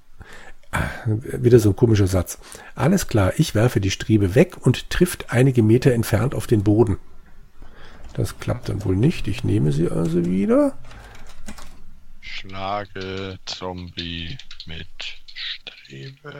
Ah, 0.71 0.89
Wieder 1.05 1.59
so 1.59 1.69
ein 1.69 1.75
komischer 1.75 2.07
Satz. 2.07 2.39
Alles 2.73 3.07
klar, 3.07 3.33
ich 3.37 3.53
werfe 3.53 3.79
die 3.79 3.91
Strebe 3.91 4.33
weg 4.33 4.57
und 4.57 4.89
trifft 4.89 5.31
einige 5.31 5.61
Meter 5.61 5.93
entfernt 5.93 6.33
auf 6.33 6.47
den 6.47 6.63
Boden. 6.63 6.97
Das 8.13 8.39
klappt 8.39 8.69
dann 8.69 8.83
wohl 8.83 8.95
nicht. 8.95 9.27
Ich 9.27 9.43
nehme 9.43 9.71
sie 9.71 9.87
also 9.87 10.25
wieder. 10.25 10.75
Schlage 12.21 13.37
Zombie 13.45 14.35
mit 14.65 14.87
Strebe. 15.35 16.39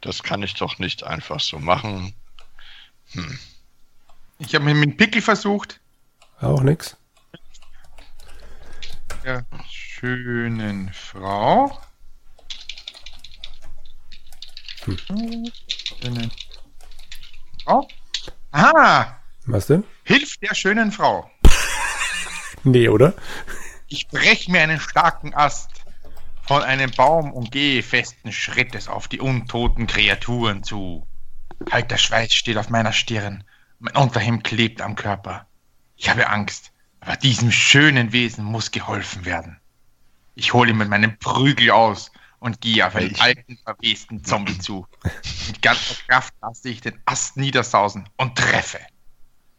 Das 0.00 0.22
kann 0.22 0.44
ich 0.44 0.54
doch 0.54 0.78
nicht 0.78 1.02
einfach 1.02 1.40
so 1.40 1.58
machen. 1.58 2.14
Ich 4.38 4.54
habe 4.54 4.64
mit 4.64 4.76
dem 4.82 4.96
Pickel 4.96 5.22
versucht, 5.22 5.80
Auch 6.40 6.62
nix. 6.62 6.96
der 9.24 9.44
schönen 9.70 10.92
Frau. 10.92 11.78
Schönen 14.76 16.30
Frau. 17.64 17.88
Aha! 18.50 19.18
Was 19.46 19.66
denn? 19.66 19.84
Hilf 20.04 20.36
der 20.38 20.54
schönen 20.54 20.92
Frau. 20.92 21.30
Nee, 22.66 22.88
oder? 22.88 23.12
Ich 23.88 24.08
brech 24.08 24.48
mir 24.48 24.62
einen 24.62 24.80
starken 24.80 25.34
Ast 25.34 25.68
von 26.46 26.62
einem 26.62 26.90
Baum 26.92 27.30
und 27.30 27.52
gehe 27.52 27.82
festen 27.82 28.32
Schrittes 28.32 28.88
auf 28.88 29.06
die 29.06 29.20
untoten 29.20 29.86
Kreaturen 29.86 30.64
zu. 30.64 31.06
Kalter 31.66 31.98
Schweiß 31.98 32.32
steht 32.32 32.56
auf 32.56 32.70
meiner 32.70 32.94
Stirn. 32.94 33.44
Mein 33.84 33.96
Unterhemd 33.96 34.44
klebt 34.44 34.80
am 34.80 34.94
Körper. 34.94 35.46
Ich 35.96 36.08
habe 36.08 36.30
Angst, 36.30 36.72
aber 37.00 37.18
diesem 37.18 37.52
schönen 37.52 38.12
Wesen 38.12 38.42
muss 38.42 38.70
geholfen 38.70 39.26
werden. 39.26 39.60
Ich 40.34 40.54
hole 40.54 40.72
mit 40.72 40.88
meinem 40.88 41.18
Prügel 41.18 41.70
aus 41.70 42.10
und 42.38 42.62
gehe 42.62 42.86
auf 42.86 42.96
einen 42.96 43.14
alten, 43.20 43.58
verwesten 43.62 44.24
Zombie 44.24 44.58
zu. 44.58 44.86
Mit 45.48 45.60
ganzer 45.60 45.96
Kraft 46.08 46.32
lasse 46.40 46.70
ich 46.70 46.80
den 46.80 46.98
Ast 47.04 47.36
niedersausen 47.36 48.08
und 48.16 48.38
treffe. 48.38 48.80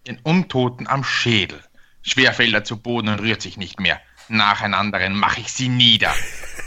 Den 0.07 0.17
Untoten 0.23 0.87
am 0.87 1.03
Schädel. 1.03 1.63
Schwer 2.01 2.33
fällt 2.33 2.55
er 2.55 2.63
zu 2.63 2.77
Boden 2.77 3.09
und 3.09 3.19
rührt 3.19 3.43
sich 3.43 3.57
nicht 3.57 3.79
mehr. 3.79 4.01
Nach 4.27 4.59
anderen 4.63 5.15
mache 5.19 5.41
ich 5.41 5.53
sie 5.53 5.69
nieder. 5.69 6.15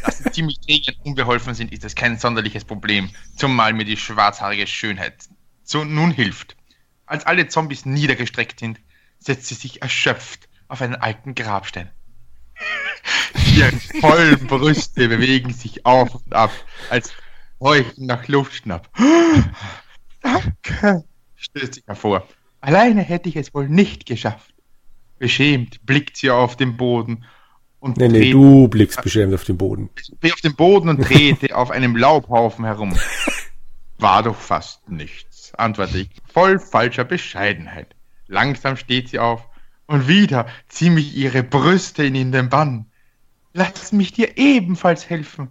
Dass 0.05 0.19
sie 0.19 0.31
ziemlich 0.31 0.61
träge 0.61 0.93
und 0.93 1.07
unbeholfen 1.07 1.55
sind, 1.55 1.73
ist 1.73 1.83
das 1.83 1.97
kein 1.97 2.21
sonderliches 2.21 2.65
Problem, 2.65 3.11
zumal 3.37 3.73
mir 3.73 3.85
die 3.85 3.97
schwarzhaarige 3.97 4.69
Schönheit 4.69 5.25
so 5.65 5.83
nun 5.83 6.13
hilft. 6.13 6.57
Als 7.09 7.25
alle 7.25 7.49
Zombies 7.49 7.87
niedergestreckt 7.87 8.61
sind, 8.61 8.79
setzt 9.19 9.47
sie 9.47 9.55
sich 9.55 9.83
erschöpft 9.83 10.49
auf 10.69 10.83
einen 10.83 10.95
alten 10.95 11.35
Grabstein. 11.35 11.91
Ihre 13.57 13.73
vollen 14.01 14.47
Brüste 14.47 15.09
bewegen 15.09 15.53
sich 15.53 15.87
auf 15.87 16.15
und 16.15 16.35
ab, 16.35 16.53
als 16.91 17.13
Heuchen 17.61 18.07
nach 18.07 18.29
Luftschnapp. 18.29 18.91
Danke, 20.21 21.05
stößt 21.37 21.75
sich 21.75 21.85
hervor. 21.87 22.29
Alleine 22.61 23.03
hätte 23.03 23.29
ich 23.31 23.37
es 23.37 23.55
wohl 23.55 23.69
nicht 23.69 24.05
geschafft. 24.05 24.53
Beschämt 25.19 25.85
blickt 25.87 26.17
sie 26.19 26.31
auf 26.31 26.57
den 26.57 26.77
Boden 26.77 27.25
und 27.81 27.97
Nee, 27.97 28.09
nee, 28.09 28.33
du 28.33 28.69
blickst 28.69 29.03
beschämt 29.03 29.33
auf 29.33 29.45
den 29.45 29.57
Boden. 29.57 29.89
bin 30.21 30.33
auf 30.33 30.41
dem 30.41 30.55
Boden 30.55 30.89
und 30.91 30.99
drehte 30.99 31.57
auf 31.57 31.71
einem 31.71 31.97
Laubhaufen 31.97 32.65
herum. 32.65 32.97
War 33.99 34.23
doch 34.23 34.37
fast 34.37 34.89
nichts, 35.49 35.55
antworte 35.55 35.99
ich, 35.99 36.11
voll 36.33 36.59
falscher 36.59 37.05
Bescheidenheit. 37.05 37.95
Langsam 38.27 38.77
steht 38.77 39.09
sie 39.09 39.19
auf 39.19 39.49
und 39.87 40.09
wieder 40.09 40.47
zieh 40.69 40.91
mich 40.91 41.17
ihre 41.17 41.43
Brüste 41.43 42.05
in 42.05 42.33
den 42.33 42.49
Bann. 42.49 42.87
Lass 43.55 43.93
mich 43.93 44.13
dir 44.13 44.37
ebenfalls 44.37 45.09
helfen. 45.09 45.49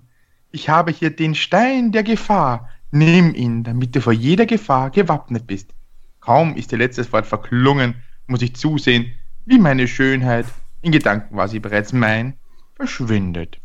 Ich 0.52 0.70
habe 0.70 0.92
hier 0.92 1.10
den 1.10 1.36
Stein 1.36 1.92
der 1.92 2.04
Gefahr. 2.04 2.70
Nimm 2.92 3.34
ihn, 3.34 3.64
damit 3.64 3.96
du 3.96 4.02
vor 4.02 4.14
jeder 4.14 4.46
Gefahr 4.46 4.92
gewappnet 4.92 5.46
bist. 5.46 5.74
Kaum 6.20 6.56
ist 6.56 6.72
ihr 6.72 6.78
letztes 6.78 7.12
Wort 7.12 7.26
verklungen, 7.26 7.96
muss 8.28 8.42
ich 8.42 8.56
zusehen, 8.56 9.12
wie 9.46 9.60
meine 9.60 9.88
Schönheit, 9.88 10.46
in 10.82 10.92
Gedanken 10.92 11.36
war 11.36 11.48
sie 11.48 11.60
bereits 11.60 11.92
mein, 11.92 12.38
verschwindet. 12.76 13.60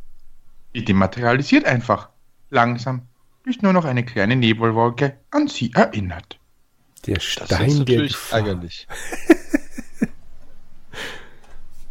Sie 0.72 0.84
dematerialisiert 0.84 1.66
einfach. 1.66 2.08
Langsam, 2.50 3.02
bis 3.44 3.61
nur 3.62 3.72
noch 3.72 3.84
eine 3.84 4.04
kleine 4.04 4.37
Nebelwolke 4.37 5.16
an 5.30 5.49
sie 5.49 5.72
erinnert. 5.75 6.38
Der 7.06 7.14
Das 7.16 7.25
Stein 7.25 7.46
ist 7.49 7.58
der 7.88 7.99
natürlich 7.99 8.16
ärgerlich. 8.30 8.87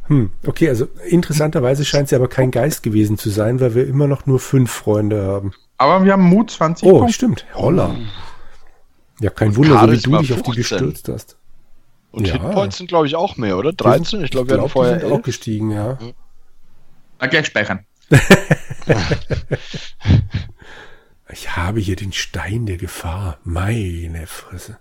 Hm, 0.07 0.31
okay, 0.45 0.67
also 0.67 0.87
interessanterweise 1.07 1.85
scheint 1.85 2.09
sie 2.09 2.15
aber 2.15 2.27
kein 2.27 2.51
Geist 2.51 2.83
gewesen 2.83 3.17
zu 3.17 3.29
sein, 3.29 3.61
weil 3.61 3.75
wir 3.75 3.87
immer 3.87 4.07
noch 4.07 4.25
nur 4.25 4.39
fünf 4.41 4.69
Freunde 4.69 5.23
haben. 5.25 5.53
Aber 5.77 6.03
wir 6.03 6.11
haben 6.13 6.23
Mut 6.23 6.51
20 6.51 6.85
Oh, 6.85 6.97
Punkte. 6.99 7.13
stimmt. 7.13 7.45
Holla. 7.53 7.95
Ja, 9.21 9.29
kein 9.29 9.49
Und 9.49 9.55
Wunder, 9.57 9.79
so 9.79 9.91
wie 9.91 9.97
du 10.01 10.17
dich 10.19 10.33
auf 10.33 10.41
die 10.41 10.51
15. 10.51 10.55
gestürzt 10.55 11.07
hast. 11.07 11.37
Und 12.11 12.27
Ja. 12.27 12.33
Hitpoints 12.33 12.77
sind, 12.77 12.87
glaube 12.87 13.07
ich, 13.07 13.15
auch 13.15 13.37
mehr, 13.37 13.57
oder? 13.57 13.71
Die 13.71 13.77
13? 13.77 14.03
sind- 14.05 14.23
Ich 14.25 14.31
glaube, 14.31 14.49
wir 14.49 14.57
glaub, 14.57 14.71
vorher 14.71 14.95
die 14.95 14.99
sind 15.01 15.09
auch 15.11 15.17
11. 15.17 15.23
gestiegen, 15.23 15.71
ja. 15.71 15.97
Na, 17.21 17.27
gleich 17.27 17.45
speichern. 17.45 17.85
Ich 21.31 21.55
habe 21.55 21.79
hier 21.79 21.95
den 21.95 22.11
Stein 22.13 22.65
der 22.65 22.77
Gefahr. 22.77 23.37
Meine 23.43 24.27
Fresse. 24.27 24.77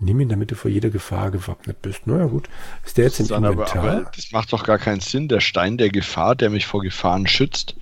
Nimm 0.00 0.18
ihn, 0.20 0.28
damit 0.28 0.50
du 0.50 0.56
vor 0.56 0.70
jeder 0.70 0.90
Gefahr 0.90 1.30
gewappnet 1.30 1.80
bist. 1.80 2.06
Naja, 2.06 2.26
gut. 2.26 2.48
Ist 2.84 2.96
der 2.98 3.04
jetzt 3.04 3.20
im 3.20 3.28
Dann 3.28 3.44
aber, 3.44 3.62
Inventar? 3.66 3.84
aber 3.84 4.10
das 4.16 4.32
macht 4.32 4.52
doch 4.52 4.64
gar 4.64 4.78
keinen 4.78 5.00
Sinn. 5.00 5.28
Der 5.28 5.38
Stein 5.40 5.78
der 5.78 5.90
Gefahr, 5.90 6.34
der 6.34 6.50
mich 6.50 6.66
vor 6.66 6.82
Gefahren 6.82 7.26
schützt. 7.28 7.76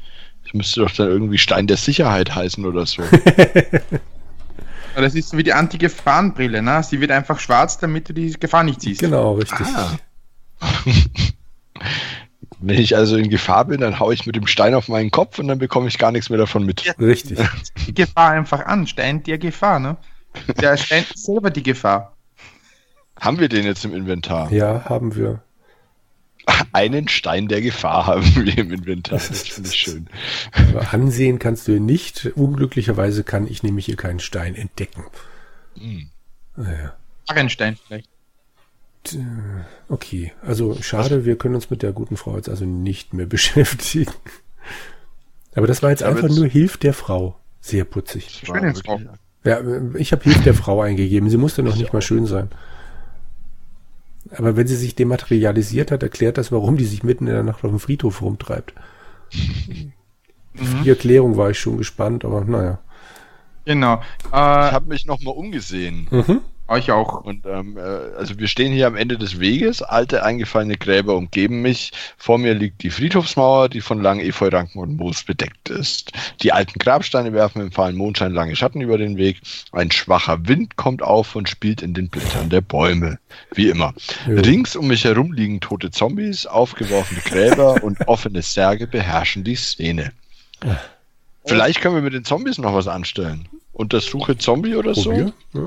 Das 0.44 0.52
müsste 0.52 0.80
doch 0.80 0.90
dann 0.90 1.08
irgendwie 1.08 1.38
Stein 1.38 1.66
der 1.66 1.78
Sicherheit 1.78 2.34
heißen 2.34 2.64
oder 2.66 2.84
so. 2.84 3.02
Aber 4.94 5.02
Das 5.02 5.14
ist 5.14 5.34
wie 5.36 5.44
die 5.44 5.52
Anti-Gefahrenbrille, 5.52 6.60
ne? 6.62 6.82
Sie 6.82 7.00
wird 7.00 7.10
einfach 7.12 7.38
schwarz, 7.40 7.78
damit 7.78 8.08
du 8.08 8.12
die 8.12 8.32
Gefahr 8.32 8.64
nicht 8.64 8.80
siehst. 8.82 9.00
genau, 9.00 9.34
richtig. 9.34 9.66
Ah. 9.74 9.92
Wenn 12.62 12.78
ich 12.78 12.96
also 12.96 13.16
in 13.16 13.30
Gefahr 13.30 13.64
bin, 13.64 13.80
dann 13.80 13.98
haue 13.98 14.12
ich 14.12 14.26
mit 14.26 14.36
dem 14.36 14.46
Stein 14.46 14.74
auf 14.74 14.88
meinen 14.88 15.10
Kopf 15.10 15.38
und 15.38 15.48
dann 15.48 15.58
bekomme 15.58 15.88
ich 15.88 15.98
gar 15.98 16.12
nichts 16.12 16.28
mehr 16.28 16.38
davon 16.38 16.64
mit. 16.64 16.82
Ja. 16.82 16.92
Richtig. 16.98 17.38
Die 17.86 17.94
Gefahr 17.94 18.32
einfach 18.32 18.66
an. 18.66 18.86
Stein 18.86 19.22
der 19.22 19.38
Gefahr, 19.38 19.80
ne? 19.80 19.96
Der 20.60 20.76
Stein 20.76 21.04
ist 21.14 21.24
selber 21.24 21.50
die 21.50 21.62
Gefahr. 21.62 22.16
Haben 23.18 23.38
wir 23.38 23.48
den 23.48 23.64
jetzt 23.64 23.84
im 23.84 23.94
Inventar? 23.94 24.52
Ja, 24.52 24.84
haben 24.84 25.14
wir. 25.14 25.42
Einen 26.72 27.08
Stein 27.08 27.48
der 27.48 27.60
Gefahr 27.60 28.06
haben 28.06 28.34
wir 28.34 28.58
im 28.58 28.72
Inventar. 28.72 29.18
Das 29.18 29.48
finde 29.48 29.68
ich 29.70 29.76
schön. 29.76 30.08
Aber 30.52 30.92
ansehen 30.92 31.38
kannst 31.38 31.68
du 31.68 31.72
ihn 31.72 31.86
nicht. 31.86 32.30
Unglücklicherweise 32.34 33.24
kann 33.24 33.46
ich 33.46 33.62
nämlich 33.62 33.86
hier 33.86 33.96
keinen 33.96 34.20
Stein 34.20 34.54
entdecken. 34.54 35.04
Hm. 35.78 36.10
Naja. 36.56 36.94
Arrenstein 37.26 37.76
vielleicht. 37.86 38.08
Okay, 39.88 40.32
also 40.42 40.76
schade, 40.82 41.24
wir 41.24 41.36
können 41.36 41.54
uns 41.54 41.70
mit 41.70 41.82
der 41.82 41.92
guten 41.92 42.16
Frau 42.16 42.36
jetzt 42.36 42.48
also 42.48 42.64
nicht 42.64 43.14
mehr 43.14 43.26
beschäftigen. 43.36 44.12
Aber 45.54 45.66
das 45.66 45.82
war 45.82 45.90
jetzt 45.90 46.02
einfach 46.02 46.28
nur 46.28 46.46
Hilf 46.46 46.76
der 46.76 46.94
Frau. 46.94 47.36
Sehr 47.60 47.84
putzig. 47.84 48.42
Schöne 48.44 48.74
Frau. 48.74 49.00
Ja, 49.44 49.60
ich 49.94 50.12
habe 50.12 50.22
Hilf 50.24 50.42
der 50.44 50.54
Frau 50.54 50.80
eingegeben. 50.82 51.30
Sie 51.30 51.36
musste 51.38 51.62
noch 51.62 51.76
nicht 51.76 51.92
mal 51.92 52.02
schön 52.02 52.26
sein. 52.26 52.50
Aber 54.32 54.56
wenn 54.56 54.66
sie 54.66 54.76
sich 54.76 54.94
dematerialisiert 54.94 55.90
hat, 55.90 56.02
erklärt 56.02 56.38
das, 56.38 56.52
warum 56.52 56.76
die 56.76 56.84
sich 56.84 57.02
mitten 57.02 57.26
in 57.26 57.32
der 57.32 57.42
Nacht 57.42 57.64
auf 57.64 57.70
dem 57.70 57.80
Friedhof 57.80 58.22
rumtreibt. 58.22 58.74
Die 60.84 60.88
Erklärung 60.88 61.36
war 61.36 61.50
ich 61.50 61.58
schon 61.58 61.78
gespannt, 61.78 62.24
aber 62.24 62.44
naja. 62.44 62.80
Genau. 63.64 64.02
Ich 64.18 64.26
Äh, 64.26 64.36
habe 64.36 64.88
mich 64.88 65.06
nochmal 65.06 65.34
umgesehen. 65.34 66.08
Mhm. 66.10 66.40
Euch 66.70 66.90
auch. 66.90 67.24
Und 67.24 67.44
ähm, 67.46 67.76
äh, 67.76 67.80
also 67.80 68.38
wir 68.38 68.48
stehen 68.48 68.72
hier 68.72 68.86
am 68.86 68.96
Ende 68.96 69.18
des 69.18 69.40
Weges, 69.40 69.82
alte 69.82 70.22
eingefallene 70.22 70.76
Gräber 70.76 71.16
umgeben 71.16 71.62
mich. 71.62 71.92
Vor 72.16 72.38
mir 72.38 72.54
liegt 72.54 72.82
die 72.82 72.90
Friedhofsmauer, 72.90 73.68
die 73.68 73.80
von 73.80 74.00
langen 74.00 74.20
Efeuranken 74.20 74.80
und 74.80 74.96
Moos 74.96 75.24
bedeckt 75.24 75.68
ist. 75.68 76.12
Die 76.42 76.52
alten 76.52 76.78
Grabsteine 76.78 77.32
werfen 77.32 77.60
im 77.60 77.72
fahlen 77.72 77.96
Mondschein 77.96 78.32
lange 78.32 78.56
Schatten 78.56 78.80
über 78.80 78.98
den 78.98 79.16
Weg. 79.16 79.40
Ein 79.72 79.90
schwacher 79.90 80.46
Wind 80.46 80.76
kommt 80.76 81.02
auf 81.02 81.36
und 81.36 81.48
spielt 81.48 81.82
in 81.82 81.94
den 81.94 82.08
Blättern 82.08 82.48
der 82.48 82.60
Bäume. 82.60 83.18
Wie 83.54 83.68
immer. 83.68 83.92
Jo. 84.26 84.40
Rings 84.40 84.76
um 84.76 84.88
mich 84.88 85.04
herum 85.04 85.32
liegen 85.32 85.60
tote 85.60 85.90
Zombies, 85.90 86.46
aufgeworfene 86.46 87.20
Gräber 87.20 87.82
und 87.82 88.08
offene 88.08 88.42
Särge 88.42 88.86
beherrschen 88.86 89.44
die 89.44 89.56
Szene. 89.56 90.12
Vielleicht 91.44 91.80
können 91.80 91.94
wir 91.94 92.02
mit 92.02 92.12
den 92.12 92.24
Zombies 92.24 92.58
noch 92.58 92.74
was 92.74 92.86
anstellen. 92.86 93.48
Untersuche 93.72 94.36
Zombie 94.36 94.76
oder 94.76 94.94
so. 94.94 95.10
Probier. 95.10 95.32
Ja. 95.54 95.64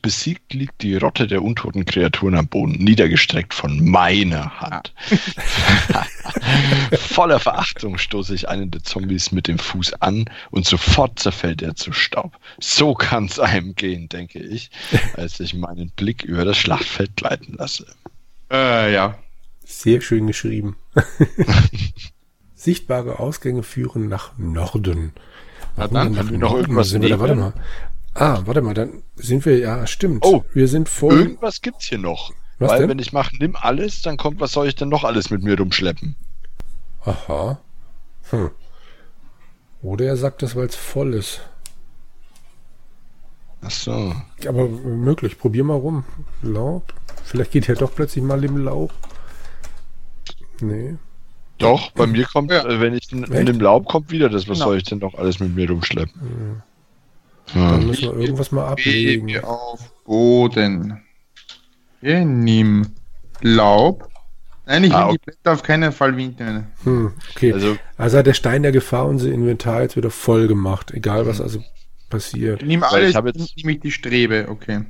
Besiegt 0.00 0.54
liegt 0.54 0.82
die 0.82 0.96
Rotte 0.96 1.26
der 1.26 1.42
untoten 1.42 1.84
Kreaturen 1.84 2.34
am 2.34 2.48
Boden, 2.48 2.72
niedergestreckt 2.72 3.52
von 3.52 3.84
meiner 3.84 4.60
Hand. 4.60 4.94
Voller 6.98 7.38
Verachtung 7.38 7.98
stoße 7.98 8.34
ich 8.34 8.48
einen 8.48 8.70
der 8.70 8.82
Zombies 8.82 9.32
mit 9.32 9.48
dem 9.48 9.58
Fuß 9.58 9.94
an 10.00 10.24
und 10.50 10.66
sofort 10.66 11.18
zerfällt 11.18 11.62
er 11.62 11.76
zu 11.76 11.92
Staub. 11.92 12.38
So 12.58 12.94
kann's 12.94 13.38
einem 13.38 13.74
gehen, 13.74 14.08
denke 14.08 14.38
ich, 14.38 14.70
als 15.16 15.40
ich 15.40 15.54
meinen 15.54 15.90
Blick 15.90 16.24
über 16.24 16.44
das 16.44 16.56
Schlachtfeld 16.56 17.16
gleiten 17.16 17.54
lasse. 17.58 17.86
Äh, 18.50 18.92
ja. 18.92 19.18
Sehr 19.64 20.00
schön 20.00 20.26
geschrieben. 20.26 20.76
Sichtbare 22.54 23.18
Ausgänge 23.18 23.62
führen 23.62 24.08
nach 24.08 24.36
Norden. 24.38 25.12
Warum 25.76 25.94
dann 25.94 26.04
denn 26.04 26.12
nach 26.12 26.18
haben 26.20 26.30
wir 26.30 26.38
noch 26.38 26.54
irgendwas 26.54 26.90
sind 26.90 27.02
wir 27.02 27.08
da, 27.10 27.20
warte 27.20 27.34
mal. 27.34 27.52
Ah, 28.14 28.42
warte 28.44 28.60
mal, 28.60 28.74
dann 28.74 29.02
sind 29.16 29.46
wir, 29.46 29.58
ja, 29.58 29.86
stimmt. 29.86 30.24
Oh, 30.24 30.44
wir 30.52 30.68
sind 30.68 30.88
voll. 30.88 31.18
Irgendwas 31.18 31.60
gibt's 31.62 31.86
hier 31.86 31.98
noch. 31.98 32.32
Was 32.58 32.70
Weil 32.72 32.80
denn? 32.80 32.90
wenn 32.90 32.98
ich 32.98 33.12
mache, 33.12 33.34
nimm 33.38 33.56
alles, 33.56 34.02
dann 34.02 34.16
kommt, 34.16 34.40
was 34.40 34.52
soll 34.52 34.68
ich 34.68 34.74
denn 34.74 34.88
noch 34.90 35.04
alles 35.04 35.30
mit 35.30 35.42
mir 35.42 35.58
rumschleppen? 35.58 36.14
Aha. 37.04 37.58
Hm. 38.30 38.50
Oder 39.82 40.04
er 40.06 40.16
sagt 40.16 40.42
das, 40.42 40.54
weil 40.54 40.66
es 40.66 40.76
voll 40.76 41.14
ist. 41.14 41.40
Ach 43.62 43.70
so. 43.70 44.14
Aber 44.46 44.68
möglich, 44.68 45.38
probier 45.38 45.64
mal 45.64 45.74
rum. 45.76 46.04
Laub. 46.42 46.92
Vielleicht 47.24 47.52
geht 47.52 47.66
ja 47.68 47.74
doch 47.74 47.94
plötzlich 47.94 48.22
mal 48.22 48.42
im 48.44 48.58
Laub. 48.58 48.92
Nee. 50.60 50.96
Doch, 51.58 51.90
bei 51.92 52.06
mir 52.06 52.26
kommt, 52.26 52.50
Ja. 52.50 52.64
äh, 52.66 52.80
wenn 52.80 52.94
ich 52.94 53.10
in, 53.12 53.24
in 53.24 53.46
dem 53.46 53.60
Laub 53.60 53.86
kommt 53.86 54.10
wieder 54.10 54.28
das, 54.28 54.48
was 54.48 54.58
Genau. 54.58 54.66
soll 54.70 54.76
ich 54.78 54.84
denn 54.84 54.98
noch 54.98 55.14
alles 55.14 55.40
mit 55.40 55.54
mir 55.54 55.68
rumschleppen? 55.70 56.62
Dann 57.54 57.80
Hm. 57.80 57.86
müssen 57.86 58.02
wir 58.12 58.16
irgendwas 58.20 58.52
mal 58.52 58.66
ablegen. 58.66 59.42
Auf 59.44 59.92
Boden. 60.04 61.02
Okay, 62.00 62.24
nimm 62.24 62.86
Laub. 63.40 64.08
Nein, 64.66 64.84
ich 64.84 64.90
will 64.90 64.96
Ah, 64.96 65.10
die 65.12 65.18
Blätter 65.18 65.52
auf 65.52 65.62
keinen 65.62 65.92
Fall 65.92 66.12
mitnehmen. 66.12 66.68
Hm, 66.84 67.12
okay. 67.34 67.52
Also, 67.52 67.76
Also 67.96 68.18
hat 68.18 68.26
der 68.26 68.34
Stein 68.34 68.62
der 68.62 68.72
Gefahr 68.72 69.06
unser 69.06 69.30
Inventar 69.30 69.82
jetzt 69.82 69.96
wieder 69.96 70.10
voll 70.10 70.46
gemacht. 70.46 70.92
Egal 70.92 71.26
was 71.26 71.40
also 71.40 71.62
passiert. 72.08 72.62
Nimm 72.64 72.82
alles, 72.84 73.10
ich 73.10 73.14
jetzt- 73.16 73.56
nimm 73.56 73.68
ich 73.70 73.80
die 73.80 73.90
Strebe, 73.90 74.46
okay. 74.48 74.84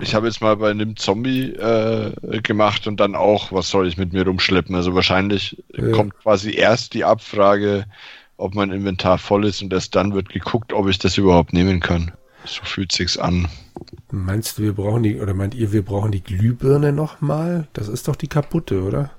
ich 0.00 0.14
habe 0.14 0.26
jetzt 0.28 0.40
mal 0.40 0.56
bei 0.56 0.70
einem 0.70 0.96
Zombie 0.96 1.50
äh, 1.52 2.40
gemacht 2.42 2.86
und 2.86 3.00
dann 3.00 3.14
auch, 3.14 3.52
was 3.52 3.68
soll 3.68 3.86
ich 3.86 3.98
mit 3.98 4.12
mir 4.14 4.24
rumschleppen? 4.26 4.74
Also 4.74 4.94
wahrscheinlich 4.94 5.62
Ja. 5.76 5.90
kommt 5.90 6.14
quasi 6.18 6.54
erst 6.54 6.94
die 6.94 7.04
Abfrage, 7.04 7.84
ob 8.42 8.54
mein 8.54 8.70
Inventar 8.70 9.18
voll 9.18 9.44
ist 9.46 9.62
und 9.62 9.72
erst 9.72 9.94
dann 9.94 10.14
wird 10.14 10.28
geguckt, 10.28 10.72
ob 10.72 10.88
ich 10.88 10.98
das 10.98 11.16
überhaupt 11.18 11.52
nehmen 11.52 11.80
kann. 11.80 12.12
So 12.44 12.62
fühlt 12.64 12.92
sich's 12.92 13.18
an. 13.18 13.48
Meinst 14.10 14.58
du, 14.58 14.62
wir 14.62 14.74
brauchen 14.74 15.02
die, 15.02 15.20
oder 15.20 15.32
meint 15.34 15.54
ihr, 15.54 15.72
wir 15.72 15.84
brauchen 15.84 16.12
die 16.12 16.22
Glühbirne 16.22 16.92
nochmal? 16.92 17.68
Das 17.72 17.88
ist 17.88 18.08
doch 18.08 18.16
die 18.16 18.26
kaputte, 18.28 18.82
oder? 18.82 19.10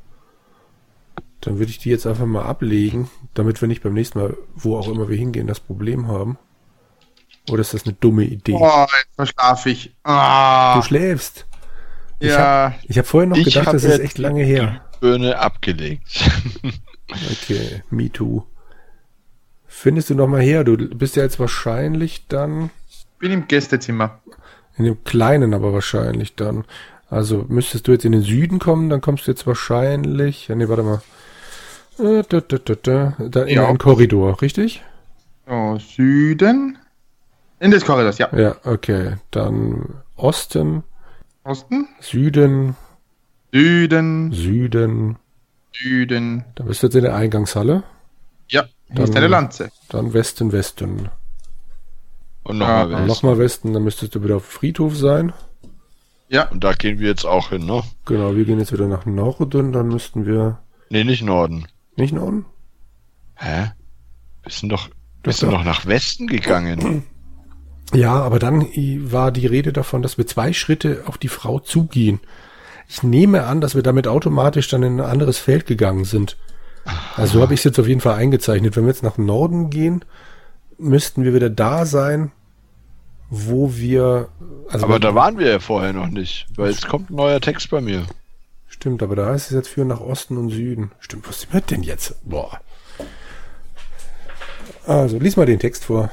Dann 1.41 1.57
würde 1.57 1.71
ich 1.71 1.77
die 1.77 1.89
jetzt 1.89 2.05
einfach 2.05 2.25
mal 2.25 2.43
ablegen, 2.43 3.09
damit 3.33 3.59
wir 3.61 3.67
nicht 3.67 3.83
beim 3.83 3.93
nächsten 3.93 4.19
Mal, 4.19 4.37
wo 4.55 4.77
auch 4.77 4.87
immer 4.87 5.09
wir 5.09 5.17
hingehen, 5.17 5.47
das 5.47 5.59
Problem 5.59 6.07
haben. 6.07 6.37
Oder 7.49 7.61
ist 7.61 7.73
das 7.73 7.83
eine 7.85 7.93
dumme 7.93 8.23
Idee? 8.23 8.55
Oh, 8.57 8.85
jetzt 8.89 9.15
verschlafe 9.15 9.69
ich. 9.69 9.93
Ah, 10.03 10.75
Du 10.75 10.81
schläfst. 10.83 11.45
ich 12.19 12.29
ja. 12.29 12.73
Ich 12.83 12.97
habe 12.97 13.07
vorher 13.07 13.29
noch 13.29 13.37
Ich 13.37 13.45
gedacht, 13.45 13.67
hab 13.67 13.73
das 13.73 13.83
ist 13.83 13.91
jetzt 13.91 13.99
echt 14.01 14.17
lange 14.17 14.43
her. 14.43 14.81
Birne 14.99 15.39
abgelegt. 15.39 16.29
Okay, 17.31 17.83
me 17.91 18.09
too. 18.11 18.43
Findest 19.75 20.09
du 20.11 20.15
noch 20.15 20.27
mal 20.27 20.39
her? 20.41 20.63
Du 20.63 20.77
bist 20.77 21.15
ja 21.15 21.23
jetzt 21.23 21.39
wahrscheinlich 21.39 22.27
dann 22.27 22.69
bin 23.19 23.31
im 23.31 23.47
Gästezimmer. 23.47 24.19
in 24.77 24.85
dem 24.85 25.03
kleinen, 25.03 25.53
aber 25.53 25.73
wahrscheinlich 25.73 26.35
dann. 26.35 26.63
Also 27.09 27.45
müsstest 27.49 27.87
du 27.87 27.91
jetzt 27.91 28.05
in 28.05 28.11
den 28.11 28.21
Süden 28.21 28.59
kommen, 28.59 28.89
dann 28.89 29.01
kommst 29.01 29.27
du 29.27 29.31
jetzt 29.31 29.47
wahrscheinlich. 29.47 30.47
Ja, 30.47 30.55
nee, 30.55 30.67
warte 30.69 30.83
mal. 30.83 31.01
Äh, 31.99 32.23
Da, 32.29 32.39
da, 32.41 32.57
da, 32.57 32.75
da, 32.81 33.13
da 33.19 33.43
in 33.43 33.55
Ja. 33.55 33.67
einen 33.67 33.77
Korridor, 33.77 34.41
richtig? 34.41 34.83
So, 35.47 35.77
Süden. 35.79 36.77
In 37.59 37.71
des 37.71 37.83
Korridors, 37.85 38.19
ja. 38.19 38.29
Ja, 38.37 38.55
okay. 38.65 39.15
Dann 39.31 39.95
Osten, 40.15 40.83
Osten, 41.43 41.87
Süden, 41.99 42.75
Süden, 43.51 44.31
Süden. 44.31 45.17
Süden. 45.73 46.45
Da 46.55 46.63
bist 46.63 46.83
du 46.83 46.87
jetzt 46.87 46.95
in 46.95 47.03
der 47.03 47.15
Eingangshalle. 47.15 47.83
Dann- 48.89 49.03
ist 49.05 49.15
eine 49.15 49.27
Lanze. 49.27 49.71
Dann 49.89 50.13
Westen, 50.13 50.51
Westen. 50.51 51.09
Und 52.43 52.57
nochmal 52.57 52.91
Ja, 52.91 52.97
West. 52.99 53.07
Nochmal 53.07 53.37
Westen, 53.37 53.73
dann 53.73 53.83
müsstest 53.83 54.15
du 54.15 54.23
wieder 54.23 54.35
auf 54.37 54.45
dem 54.47 54.51
Friedhof 54.51 54.97
sein. 54.97 55.33
Ja, 56.29 56.49
Und 56.49 56.63
da 56.63 56.73
gehen 56.73 56.99
wir 56.99 57.09
jetzt 57.09 57.25
auch 57.25 57.49
hin, 57.49 57.65
ne? 57.65 57.83
Genau, 58.05 58.35
wir 58.35 58.43
gehen 58.45 58.59
jetzt 58.59 58.73
wieder 58.73 58.87
nach 58.87 59.05
Norden, 59.05 59.71
dann 59.71 59.87
müssten 59.87 60.25
wir 60.25 60.59
Nee, 60.89 61.03
nicht 61.03 61.21
Norden. 61.23 61.67
nicht 61.95 62.13
Norden? 62.13 62.45
Hä? 63.35 63.71
Wir 64.43 64.51
sind 64.51 64.69
doch, 64.69 64.89
wir 65.23 65.31
Doch, 65.33 65.39
doch 65.51 65.63
nach 65.63 65.85
Westen 65.85 66.27
gegangen. 66.27 67.03
Ja, 67.93 68.13
aber 68.21 68.39
dann 68.39 68.61
war 69.11 69.31
die 69.31 69.45
Rede 69.47 69.71
davon, 69.73 70.01
dass 70.01 70.17
wir 70.17 70.25
zwei 70.27 70.53
Schritte 70.53 71.03
auf 71.05 71.17
die 71.17 71.27
Frau 71.27 71.59
zugehen. 71.59 72.19
Ich 72.89 73.03
nehme 73.03 73.43
an, 73.43 73.61
dass 73.61 73.75
wir 73.75 73.83
damit 73.83 74.07
automatisch 74.07 74.67
dann 74.69 74.83
in 74.83 74.99
ein 74.99 75.05
anderes 75.09 75.37
Feld 75.37 75.65
gegangen 75.67 76.03
sind. 76.03 76.35
Also 77.15 77.33
so 77.35 77.41
habe 77.41 77.53
ich 77.53 77.61
es 77.61 77.63
jetzt 77.63 77.79
auf 77.79 77.87
jeden 77.87 78.01
Fall 78.01 78.15
eingezeichnet. 78.15 78.75
Wenn 78.75 78.83
wir 78.83 78.91
jetzt 78.91 79.03
nach 79.03 79.17
Norden 79.17 79.69
gehen, 79.69 80.03
müssten 80.77 81.23
wir 81.23 81.33
wieder 81.33 81.49
da 81.49 81.85
sein, 81.85 82.31
wo 83.29 83.75
wir. 83.75 84.29
Also 84.69 84.85
Aber 84.85 84.99
da 84.99 85.15
waren 85.15 85.37
wir 85.37 85.49
ja 85.49 85.59
vorher 85.59 85.93
noch 85.93 86.07
nicht, 86.07 86.47
weil 86.55 86.71
jetzt 86.71 86.87
kommt 86.87 87.09
ein 87.09 87.15
neuer 87.15 87.41
Text 87.41 87.69
bei 87.69 87.81
mir. 87.81 88.05
Stimmt, 88.67 89.03
aber 89.03 89.15
da 89.15 89.27
heißt 89.27 89.51
es 89.51 89.55
jetzt 89.55 89.69
für 89.69 89.85
nach 89.85 90.01
Osten 90.01 90.37
und 90.37 90.49
Süden. 90.49 90.91
Stimmt, 90.99 91.27
was 91.29 91.53
wird 91.53 91.71
denn 91.71 91.83
jetzt? 91.83 92.15
Boah. 92.27 92.59
Also, 94.85 95.17
lies 95.19 95.37
mal 95.37 95.45
den 95.45 95.59
Text 95.59 95.85
vor. 95.85 96.09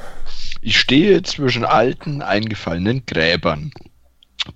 Ich 0.61 0.79
stehe 0.79 1.23
zwischen 1.23 1.65
alten, 1.65 2.23
eingefallenen 2.23 3.05
Gräbern. 3.07 3.73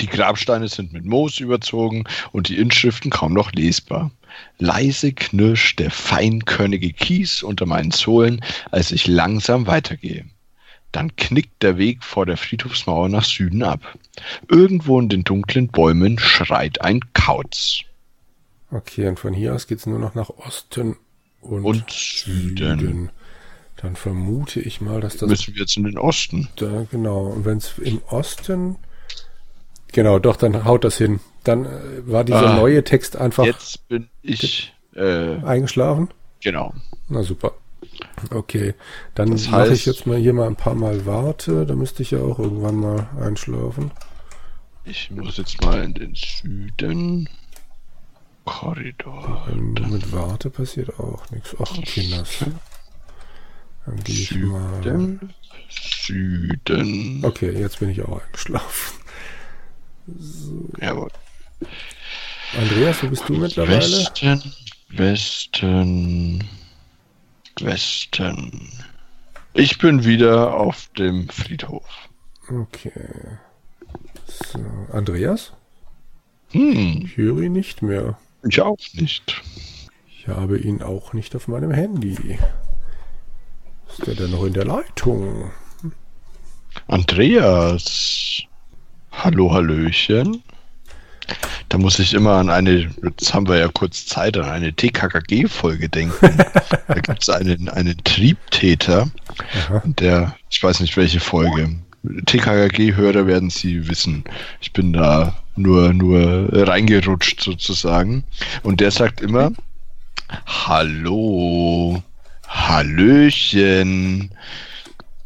Die 0.01 0.07
Grabsteine 0.07 0.69
sind 0.69 0.93
mit 0.93 1.05
Moos 1.05 1.41
überzogen 1.41 2.05
und 2.33 2.49
die 2.49 2.59
Inschriften 2.59 3.11
kaum 3.11 3.33
noch 3.33 3.53
lesbar. 3.53 4.11
Leise 4.59 5.13
knirscht 5.13 5.79
der 5.79 5.91
feinkörnige 5.91 6.93
Kies 6.93 7.43
unter 7.43 7.67
meinen 7.67 7.91
Sohlen, 7.91 8.41
als 8.71 8.93
ich 8.93 9.07
langsam 9.07 9.67
weitergehe. 9.67 10.25
Dann 10.93 11.17
knickt 11.17 11.63
der 11.63 11.77
Weg 11.77 12.05
vor 12.05 12.25
der 12.25 12.37
Friedhofsmauer 12.37 13.09
nach 13.09 13.25
Süden 13.25 13.63
ab. 13.65 13.99
Irgendwo 14.49 15.01
in 15.01 15.09
den 15.09 15.25
dunklen 15.25 15.69
Bäumen 15.69 16.19
schreit 16.19 16.81
ein 16.83 17.01
Kauz. 17.15 17.81
Okay, 18.71 19.09
und 19.09 19.19
von 19.19 19.35
hier 19.35 19.55
aus 19.55 19.67
geht's 19.67 19.87
nur 19.87 19.99
noch 19.99 20.15
nach 20.15 20.31
Osten 20.31 20.97
und, 21.41 21.65
Und 21.65 21.91
Süden. 21.91 23.11
Dann 23.77 23.97
vermute 23.97 24.61
ich 24.61 24.81
mal, 24.81 25.01
dass 25.01 25.17
das 25.17 25.29
Müssen 25.29 25.55
wir 25.55 25.63
jetzt 25.63 25.77
in 25.77 25.85
den 25.85 25.99
Osten? 25.99 26.49
da, 26.57 26.87
genau. 26.91 27.27
Und 27.27 27.45
wenn 27.45 27.59
es 27.59 27.77
im 27.79 28.01
Osten, 28.09 28.77
genau, 29.95 30.19
doch, 30.19 30.37
dann 30.37 30.65
haut 30.67 30.85
das 30.85 30.99
hin. 30.99 31.21
Dann 31.45 31.65
äh, 31.65 31.71
war 32.07 32.25
dieser 32.25 32.51
Ah. 32.51 32.57
neue 32.57 32.85
Text 32.85 33.17
einfach 33.17 33.45
Jetzt 33.45 33.89
bin 33.89 34.09
ich, 34.23 34.75
äh, 34.95 35.37
eingeschlafen. 35.43 36.09
genau. 36.43 36.75
Na 37.09 37.23
super. 37.23 37.53
Okay, 38.31 38.75
dann 39.15 39.31
Das 39.33 39.49
mache 39.49 39.73
ich 39.73 39.83
heißt- 39.83 39.87
jetzt 39.87 40.07
mal 40.07 40.17
hier 40.19 40.33
mal 40.33 40.47
ein 40.47 40.57
paar 40.57 40.75
Mal 40.75 41.05
Warte. 41.07 41.65
Da 41.67 41.75
müsste 41.75 42.03
ich 42.03 42.11
ja 42.13 42.19
auch 42.21 42.39
irgendwann 42.39 42.77
mal 42.77 43.09
einschlafen. 43.21 43.91
Ich 44.85 45.11
muss 45.11 45.37
jetzt 45.39 45.63
mal 45.63 45.83
in 45.83 45.95
den 45.95 46.15
Süden. 46.15 47.29
Korridor. 48.45 49.47
Ähm, 49.51 49.75
mit 49.91 50.13
Warte 50.13 50.51
passiert 50.51 50.99
auch 51.01 51.31
nichts. 51.31 51.55
Ach, 51.59 51.73
Kinders. 51.83 52.45
Dann 53.87 53.97
gehe 54.05 54.15
ich 54.15 54.35
mal. 54.37 55.19
Süden. 55.71 57.21
Okay, 57.25 57.51
jetzt 57.59 57.79
bin 57.81 57.91
ich 57.91 58.03
auch 58.03 58.21
eingeschlafen. 58.23 59.01
Jawohl. 60.81 61.11
Andreas, 62.59 63.03
wo 63.03 63.09
bist 63.09 63.29
du 63.29 63.35
mittlerweile? 63.35 63.81
Westen, 63.81 64.43
Westen, 64.91 66.45
Westen. 67.61 68.71
Ich 69.55 69.79
bin 69.79 70.05
wieder 70.05 70.55
auf 70.55 70.89
dem 70.99 71.29
Friedhof. 71.29 71.85
Okay. 72.49 73.39
So, 74.27 74.59
Andreas? 74.93 75.53
Hm, 76.51 77.03
Ich 77.05 77.17
höre 77.17 77.41
ihn 77.43 77.53
nicht 77.53 77.83
mehr. 77.83 78.19
ich 78.49 78.61
auch 78.61 78.79
nicht. 78.95 79.43
Ich 80.09 80.29
habe 80.29 80.59
ihn 80.59 80.83
auch 80.83 81.13
nicht 81.13 81.35
auf 81.37 81.49
meinem 81.49 81.71
Handy. 81.71 82.39
Ist 83.89 84.07
der 84.07 84.15
denn 84.15 84.31
noch 84.31 84.45
in 84.45 84.53
der 84.53 84.65
Leitung? 84.65 85.51
Andreas. 86.87 88.43
Hallo, 89.25 89.55
Hallöchen. 89.55 90.43
Da 91.71 91.79
muss 91.79 91.99
ich 91.99 92.13
immer 92.13 92.33
an 92.35 92.51
eine, 92.51 92.91
jetzt 93.03 93.33
haben 93.33 93.49
wir 93.49 93.57
ja 93.57 93.69
kurz 93.69 94.05
Zeit, 94.05 94.37
an 94.37 94.45
eine 94.45 94.75
TKKG-Folge 94.75 95.89
denken. 95.89 96.37
da 96.89 96.95
gibt 96.95 97.23
es 97.23 97.31
einen, 97.31 97.71
einen 97.71 97.97
Triebtäter, 98.05 99.09
Aha. 99.67 99.83
der, 99.87 100.37
ich 100.51 100.63
weiß 100.63 100.81
nicht 100.81 100.95
welche 100.99 101.21
Folge. 101.21 101.75
TKKG-Hörer 102.27 103.27
werden 103.27 103.49
sie 103.49 103.89
wissen. 103.89 104.25
Ich 104.61 104.75
bin 104.75 104.93
da 104.93 105.35
nur, 105.57 105.95
nur 105.95 106.51
reingerutscht 106.53 107.41
sozusagen. 107.41 108.25
Und 108.63 108.83
der 108.83 108.91
sagt 108.91 109.23
immer, 109.23 109.53
Hallo, 110.45 112.03
Hallöchen. 112.47 114.31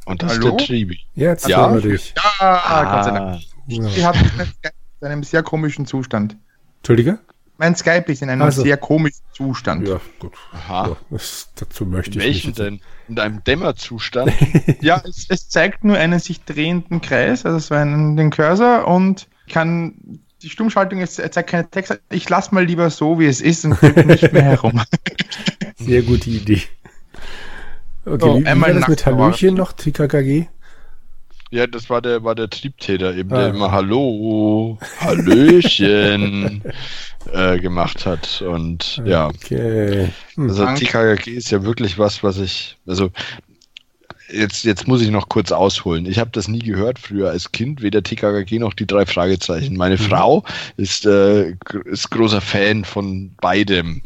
Und 0.04 0.22
das 0.22 0.34
Hallo? 0.34 0.50
ist 0.50 0.60
der 0.60 0.66
Tribi. 0.68 1.00
Jetzt 1.16 1.48
Ja. 1.48 1.58
hören 1.68 1.82
wir 1.82 1.90
dich. 1.90 2.14
Ja, 2.40 2.84
Gott 2.94 3.04
sei 3.04 3.10
Dank. 3.10 3.42
Ja. 3.68 3.88
Sie 3.88 4.04
hat 4.06 4.16
in 5.00 5.06
einem 5.06 5.22
sehr 5.22 5.42
komischen 5.42 5.86
Zustand. 5.86 6.36
Entschuldige? 6.78 7.18
Mein 7.60 7.74
Skype 7.74 8.10
ist 8.12 8.22
in 8.22 8.30
einem 8.30 8.42
Also. 8.42 8.62
sehr 8.62 8.76
komischen 8.76 9.24
Zustand. 9.32 9.86
Ja, 9.88 10.00
gut. 10.20 10.32
Aha. 10.52 10.88
Ja, 10.88 10.96
das, 11.10 11.50
dazu 11.56 11.84
möchte 11.86 12.18
In 12.18 12.20
ich 12.20 12.26
welchem 12.26 12.46
nicht. 12.48 12.58
denn? 12.58 12.80
In 13.08 13.18
einem 13.18 13.42
Dämmerzustand? 13.44 14.32
Ja, 14.80 15.02
es, 15.04 15.26
es 15.28 15.48
zeigt 15.48 15.82
nur 15.84 15.96
einen 15.96 16.20
sich 16.20 16.44
drehenden 16.44 17.00
Kreis, 17.00 17.44
also 17.44 17.58
so 17.58 17.74
einen 17.74 18.16
den 18.16 18.30
Cursor 18.30 18.86
und 18.86 19.26
kann 19.50 20.20
die 20.42 20.50
Stummschaltung 20.50 21.00
ist, 21.00 21.18
er 21.18 21.32
zeigt 21.32 21.50
keine 21.50 21.68
Texte. 21.68 22.00
Ich 22.10 22.28
lasse 22.28 22.54
mal 22.54 22.64
lieber 22.64 22.90
so, 22.90 23.18
wie 23.18 23.26
es 23.26 23.40
ist 23.40 23.64
und 23.64 23.80
drücke 23.82 24.04
nicht 24.06 24.32
mehr 24.32 24.42
herum. 24.44 24.80
Sehr 25.76 26.02
gute 26.02 26.30
Idee. 26.30 26.62
Okay, 28.04 28.18
So, 28.20 28.36
wie, 28.38 28.42
wie 28.44 28.46
einmal 28.46 28.72
war 28.72 28.80
das 28.80 28.88
mit 28.88 29.04
Hallöchen 29.04 29.54
noch, 29.56 29.72
TKKG? 29.72 30.46
Ja, 31.50 31.66
das 31.66 31.88
war 31.90 32.02
der, 32.02 32.24
war 32.24 32.34
der 32.34 32.50
Triebtäter 32.50 33.14
eben, 33.14 33.30
der 33.30 33.38
Ah. 33.38 33.48
immer 33.48 33.72
Hallo, 33.72 34.78
Hallöchen 35.00 36.62
äh, 37.32 37.58
gemacht 37.58 38.06
hat. 38.06 38.42
Und 38.42 39.00
ja, 39.04 39.28
Okay. 39.28 40.08
Hm. 40.34 40.48
also 40.48 40.64
Danke. 40.64 40.80
TKKG 40.84 41.30
ist 41.32 41.50
ja 41.50 41.62
wirklich 41.64 41.98
was, 41.98 42.22
was 42.22 42.38
ich, 42.38 42.76
also 42.86 43.10
jetzt, 44.30 44.64
jetzt 44.64 44.86
muss 44.86 45.00
ich 45.00 45.10
noch 45.10 45.28
kurz 45.28 45.52
ausholen. 45.52 46.06
Ich 46.06 46.18
habe 46.18 46.30
das 46.32 46.48
nie 46.48 46.58
gehört 46.60 46.98
früher 46.98 47.30
als 47.30 47.50
Kind, 47.52 47.82
weder 47.82 48.02
TKKG 48.02 48.58
noch 48.58 48.74
die 48.74 48.86
drei 48.86 49.06
Fragezeichen. 49.06 49.76
Meine 49.76 49.96
Mhm. 49.96 50.00
Frau 50.00 50.44
ist, 50.76 51.06
äh, 51.06 51.54
ist 51.86 52.10
großer 52.10 52.40
Fan 52.40 52.84
von 52.84 53.34
beidem. 53.40 54.02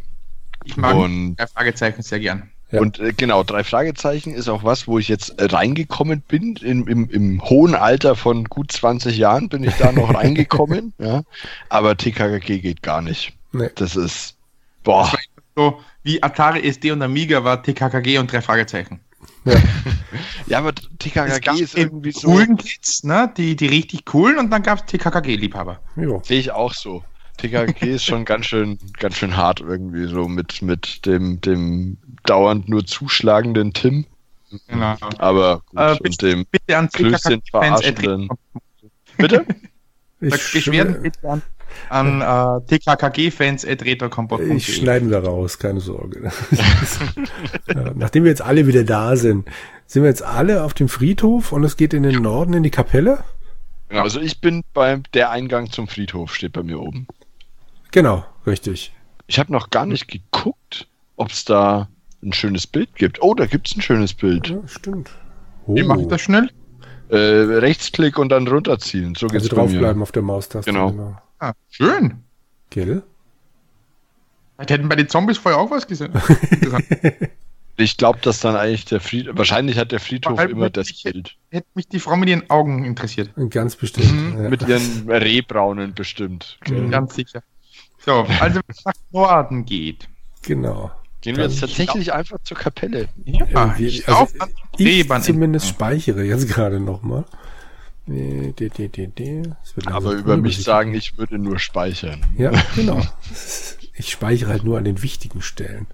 Ich 0.64 0.76
mag 0.76 0.94
Und 0.94 1.36
drei 1.36 1.46
Fragezeichen 1.48 2.02
sehr 2.02 2.20
gern. 2.20 2.48
Ja. 2.72 2.80
Und 2.80 2.98
äh, 2.98 3.12
genau, 3.12 3.42
drei 3.42 3.64
Fragezeichen 3.64 4.34
ist 4.34 4.48
auch 4.48 4.64
was, 4.64 4.88
wo 4.88 4.98
ich 4.98 5.06
jetzt 5.08 5.38
äh, 5.38 5.44
reingekommen 5.44 6.22
bin. 6.22 6.56
In, 6.56 6.86
im, 6.86 7.08
Im 7.10 7.42
hohen 7.44 7.74
Alter 7.74 8.16
von 8.16 8.44
gut 8.44 8.72
20 8.72 9.16
Jahren 9.16 9.50
bin 9.50 9.62
ich 9.62 9.74
da 9.74 9.92
noch 9.92 10.14
reingekommen. 10.14 10.94
ja. 10.98 11.22
Aber 11.68 11.96
TKKG 11.96 12.60
geht 12.60 12.82
gar 12.82 13.02
nicht. 13.02 13.34
Nee. 13.52 13.68
Das 13.74 13.94
ist, 13.94 14.36
boah, 14.84 15.12
So 15.54 15.80
wie 16.02 16.22
Atari 16.22 16.66
SD 16.66 16.92
und 16.92 17.02
Amiga 17.02 17.44
war 17.44 17.62
TKKG 17.62 18.18
und 18.18 18.32
drei 18.32 18.40
Fragezeichen. 18.40 19.00
ja, 20.46 20.58
aber 20.58 20.70
Es 20.70 20.98
TKKG 20.98 21.40
gab 21.40 21.60
ist 21.60 21.76
irgendwie 21.76 22.12
so, 22.12 22.28
coolen 22.28 22.56
Kids, 22.56 23.04
ne? 23.04 23.30
die, 23.36 23.54
die 23.54 23.66
richtig 23.66 24.06
coolen 24.06 24.38
und 24.38 24.50
dann 24.50 24.62
gab 24.62 24.78
es 24.78 24.86
TKKG-Liebhaber. 24.86 25.78
Sehe 26.22 26.40
ich 26.40 26.50
auch 26.52 26.72
so. 26.72 27.04
TKKG 27.36 27.94
ist 27.94 28.04
schon 28.04 28.24
ganz 28.26 28.46
schön, 28.46 28.78
ganz 28.98 29.16
schön 29.16 29.36
hart 29.36 29.60
irgendwie 29.60 30.06
so 30.06 30.28
mit, 30.28 30.62
mit 30.62 31.04
dem, 31.06 31.40
dem 31.40 31.98
dauernd 32.24 32.68
nur 32.68 32.84
zuschlagenden 32.84 33.72
Tim. 33.72 34.06
Genau. 34.68 34.96
Aber 35.18 35.62
gut, 35.66 35.78
Äh, 35.78 35.96
und 36.02 36.22
dem 36.22 36.46
Bitte 36.46 36.76
an 36.76 36.88
Klößchen 36.90 37.42
verarschenden. 37.50 38.28
Bitte? 39.16 39.44
Ich, 40.24 40.52
Beschwerden 40.52 41.02
bitte 41.02 41.28
an, 41.28 41.42
an 41.88 42.60
äh, 42.62 42.78
TKKG-Fans 42.78 43.64
at 43.64 43.82
ich 43.82 44.76
schneiden 44.76 45.10
wir 45.10 45.18
raus, 45.18 45.58
keine 45.58 45.80
Sorge. 45.80 46.30
ja, 47.74 47.92
nachdem 47.96 48.22
wir 48.22 48.30
jetzt 48.30 48.40
alle 48.40 48.68
wieder 48.68 48.84
da 48.84 49.16
sind, 49.16 49.48
sind 49.86 50.04
wir 50.04 50.08
jetzt 50.08 50.22
alle 50.22 50.62
auf 50.62 50.74
dem 50.74 50.88
Friedhof 50.88 51.50
und 51.50 51.64
es 51.64 51.76
geht 51.76 51.92
in 51.92 52.04
den 52.04 52.22
Norden 52.22 52.54
in 52.54 52.62
die 52.62 52.70
Kapelle? 52.70 53.24
Genau, 53.88 54.02
also 54.04 54.20
ich 54.20 54.40
bin 54.40 54.62
beim 54.72 55.02
der 55.12 55.30
Eingang 55.30 55.70
zum 55.72 55.88
Friedhof 55.88 56.34
steht 56.34 56.52
bei 56.52 56.62
mir 56.62 56.80
oben. 56.80 57.08
Genau, 57.90 58.24
richtig. 58.46 58.92
Ich 59.26 59.38
habe 59.38 59.52
noch 59.52 59.70
gar 59.70 59.86
nicht 59.86 60.08
geguckt, 60.08 60.86
ob 61.16 61.30
es 61.30 61.44
da 61.44 61.88
ein 62.22 62.32
schönes 62.32 62.66
Bild 62.66 62.94
gibt. 62.96 63.20
Oh, 63.22 63.34
da 63.34 63.46
gibt 63.46 63.68
es 63.68 63.76
ein 63.76 63.82
schönes 63.82 64.14
Bild. 64.14 64.48
Ja, 64.48 64.58
stimmt. 64.66 65.10
Oh, 65.66 65.74
Wie 65.76 65.82
mache 65.82 66.02
ich 66.02 66.08
das 66.08 66.20
schnell? 66.20 66.50
Äh, 67.08 67.16
Rechtsklick 67.16 68.18
und 68.18 68.30
dann 68.30 68.46
runterziehen. 68.48 69.14
So 69.14 69.26
geht's 69.26 69.44
also 69.44 69.56
bei 69.56 69.62
mir. 69.62 69.68
draufbleiben 69.72 70.02
auf 70.02 70.12
der 70.12 70.22
Maustaste. 70.22 70.70
Genau. 70.72 71.16
Ah, 71.38 71.52
schön. 71.70 72.22
Gell? 72.70 73.02
Vielleicht 74.56 74.70
hätten 74.70 74.88
bei 74.88 74.96
den 74.96 75.08
Zombies 75.08 75.38
vorher 75.38 75.60
auch 75.60 75.70
was 75.70 75.86
gesehen. 75.86 76.12
Ich 77.78 77.96
glaube, 77.96 78.18
dass 78.20 78.38
dann 78.40 78.54
eigentlich 78.54 78.84
der 78.84 79.00
Friedhof. 79.00 79.36
Wahrscheinlich 79.38 79.78
hat 79.78 79.92
der 79.92 79.98
Friedhof 79.98 80.36
Weil 80.36 80.50
immer 80.50 80.68
das 80.68 80.88
sich- 80.88 81.04
Bild. 81.04 81.36
Hätte 81.50 81.66
mich 81.74 81.88
die 81.88 82.00
Frau 82.00 82.16
mit 82.16 82.28
ihren 82.28 82.48
Augen 82.50 82.84
interessiert. 82.84 83.30
Ganz 83.48 83.76
bestimmt. 83.76 84.12
Mhm, 84.36 84.42
ja. 84.42 84.48
Mit 84.50 84.68
ihren 84.68 85.10
Rehbraunen 85.10 85.94
bestimmt. 85.94 86.58
gell? 86.64 86.90
Ganz 86.90 87.14
sicher. 87.14 87.42
So, 87.98 88.26
also 88.40 88.56
wenn 88.56 88.62
es 88.68 88.84
nach 88.84 88.92
Norden 89.10 89.64
geht. 89.64 90.06
Genau. 90.42 90.90
Gehen 91.22 91.36
wir 91.36 91.44
jetzt 91.44 91.60
tatsächlich 91.60 92.12
einfach 92.12 92.38
zur 92.42 92.56
Kapelle. 92.56 93.08
Ja, 93.24 93.78
wir- 93.78 93.88
ich 93.88 94.06
also 94.08 94.20
lauf 94.20 94.32
an 94.40 94.50
den 94.78 94.86
Ich 94.86 95.22
zumindest 95.22 95.68
speichere 95.68 96.22
jetzt 96.22 96.48
gerade 96.48 96.80
nochmal. 96.80 97.24
De, 98.06 98.52
de, 98.52 98.88
de, 98.88 99.06
de. 99.06 99.42
Es 99.62 99.76
wird 99.76 99.86
Aber 99.86 100.12
über 100.12 100.36
mich 100.36 100.62
sagen, 100.62 100.92
ich 100.94 101.16
würde 101.16 101.38
nur 101.38 101.60
speichern. 101.60 102.26
Ja, 102.36 102.50
genau. 102.74 103.00
Ich 103.94 104.10
speichere 104.10 104.50
halt 104.50 104.64
nur 104.64 104.76
an 104.78 104.84
den 104.84 105.02
wichtigen 105.02 105.40
Stellen. 105.40 105.86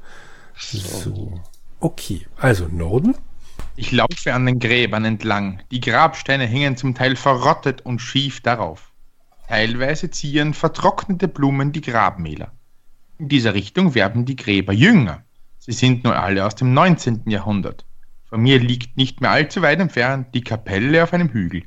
So. 0.56 1.38
Okay, 1.80 2.26
also 2.36 2.66
Norden. 2.66 3.14
Ich 3.76 3.92
laufe 3.92 4.32
an 4.32 4.46
den 4.46 4.58
Gräbern 4.58 5.04
entlang. 5.04 5.62
Die 5.70 5.80
Grabsteine 5.80 6.46
hängen 6.46 6.76
zum 6.76 6.94
Teil 6.94 7.14
verrottet 7.14 7.82
und 7.82 8.00
schief 8.00 8.40
darauf. 8.40 8.90
Teilweise 9.46 10.10
ziehen 10.10 10.54
vertrocknete 10.54 11.28
Blumen 11.28 11.72
die 11.72 11.80
Grabmäler. 11.80 12.52
In 13.18 13.28
dieser 13.28 13.54
Richtung 13.54 13.94
werden 13.96 14.24
die 14.24 14.36
Gräber 14.36 14.72
jünger. 14.72 15.24
Sie 15.58 15.72
sind 15.72 16.04
nur 16.04 16.16
alle 16.16 16.46
aus 16.46 16.54
dem 16.54 16.72
19. 16.72 17.24
Jahrhundert. 17.26 17.84
Von 18.26 18.40
mir 18.40 18.60
liegt 18.60 18.96
nicht 18.96 19.20
mehr 19.20 19.32
allzu 19.32 19.60
weit 19.60 19.80
entfernt 19.80 20.34
die 20.34 20.42
Kapelle 20.42 21.02
auf 21.02 21.12
einem 21.12 21.30
Hügel. 21.30 21.64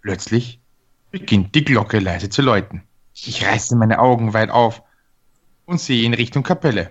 Plötzlich 0.00 0.60
beginnt 1.10 1.54
die 1.56 1.64
Glocke 1.64 1.98
leise 1.98 2.28
zu 2.28 2.40
läuten. 2.40 2.82
Ich 3.14 3.44
reiße 3.44 3.74
meine 3.76 3.98
Augen 3.98 4.32
weit 4.32 4.50
auf 4.50 4.82
und 5.64 5.80
sehe 5.80 6.04
in 6.04 6.14
Richtung 6.14 6.44
Kapelle. 6.44 6.90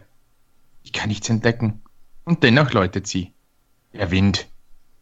Ich 0.84 0.91
kann 0.91 1.08
nichts 1.08 1.29
entdecken 1.29 1.81
und 2.25 2.43
dennoch 2.43 2.73
läutet 2.73 3.08
sie. 3.08 3.31
Der 3.93 4.12
Wind, 4.12 4.47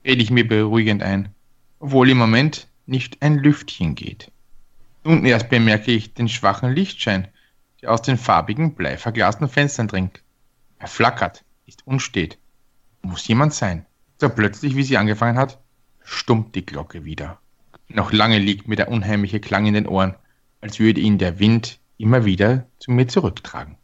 rede 0.06 0.22
ich 0.22 0.30
mir 0.30 0.48
beruhigend 0.48 1.02
ein, 1.02 1.34
obwohl 1.80 2.10
im 2.10 2.18
Moment 2.20 2.68
nicht 2.86 3.24
ein 3.24 3.40
Lüftchen 3.40 3.96
geht. 3.96 4.32
Nun 5.04 5.26
erst 5.26 5.50
bemerke 5.50 5.92
ich 5.92 6.14
den 6.14 6.30
schwachen 6.30 6.74
Lichtschein, 6.74 7.28
der 7.84 7.92
aus 7.92 8.02
den 8.02 8.18
farbigen, 8.18 8.74
bleiverglasten 8.76 9.50
Fenstern 9.50 9.90
dringt. 9.90 10.24
Er 10.80 10.88
flackert, 10.88 11.44
ist 11.66 11.86
unstet. 11.86 12.40
Muss 13.02 13.28
jemand 13.28 13.54
sein. 13.54 13.86
So 14.20 14.30
plötzlich, 14.30 14.76
wie 14.76 14.84
sie 14.84 14.98
angefangen 14.98 15.38
hat, 15.38 15.60
stummt 16.02 16.56
die 16.56 16.66
Glocke 16.66 17.04
wieder. 17.04 17.40
Noch 17.90 18.14
lange 18.14 18.40
liegt 18.40 18.68
mir 18.70 18.78
der 18.78 18.90
unheimliche 18.90 19.42
Klang 19.42 19.66
in 19.66 19.74
den 19.74 19.88
Ohren, 19.88 20.16
als 20.62 20.80
würde 20.80 21.02
ihn 21.02 21.18
der 21.18 21.40
Wind 21.40 21.80
immer 21.98 22.24
wieder 22.24 22.66
zu 22.80 22.92
mir 22.92 23.08
zurücktragen. 23.08 23.78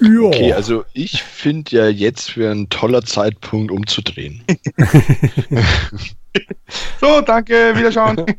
Ja. 0.00 0.20
Okay, 0.22 0.52
also 0.54 0.84
ich 0.94 1.22
finde 1.22 1.76
ja 1.76 1.88
jetzt 1.88 2.36
wäre 2.38 2.52
ein 2.52 2.70
toller 2.70 3.02
Zeitpunkt 3.02 3.70
umzudrehen. 3.70 4.42
So, 7.00 7.20
danke, 7.20 7.76
wiederschauen. 7.76 8.24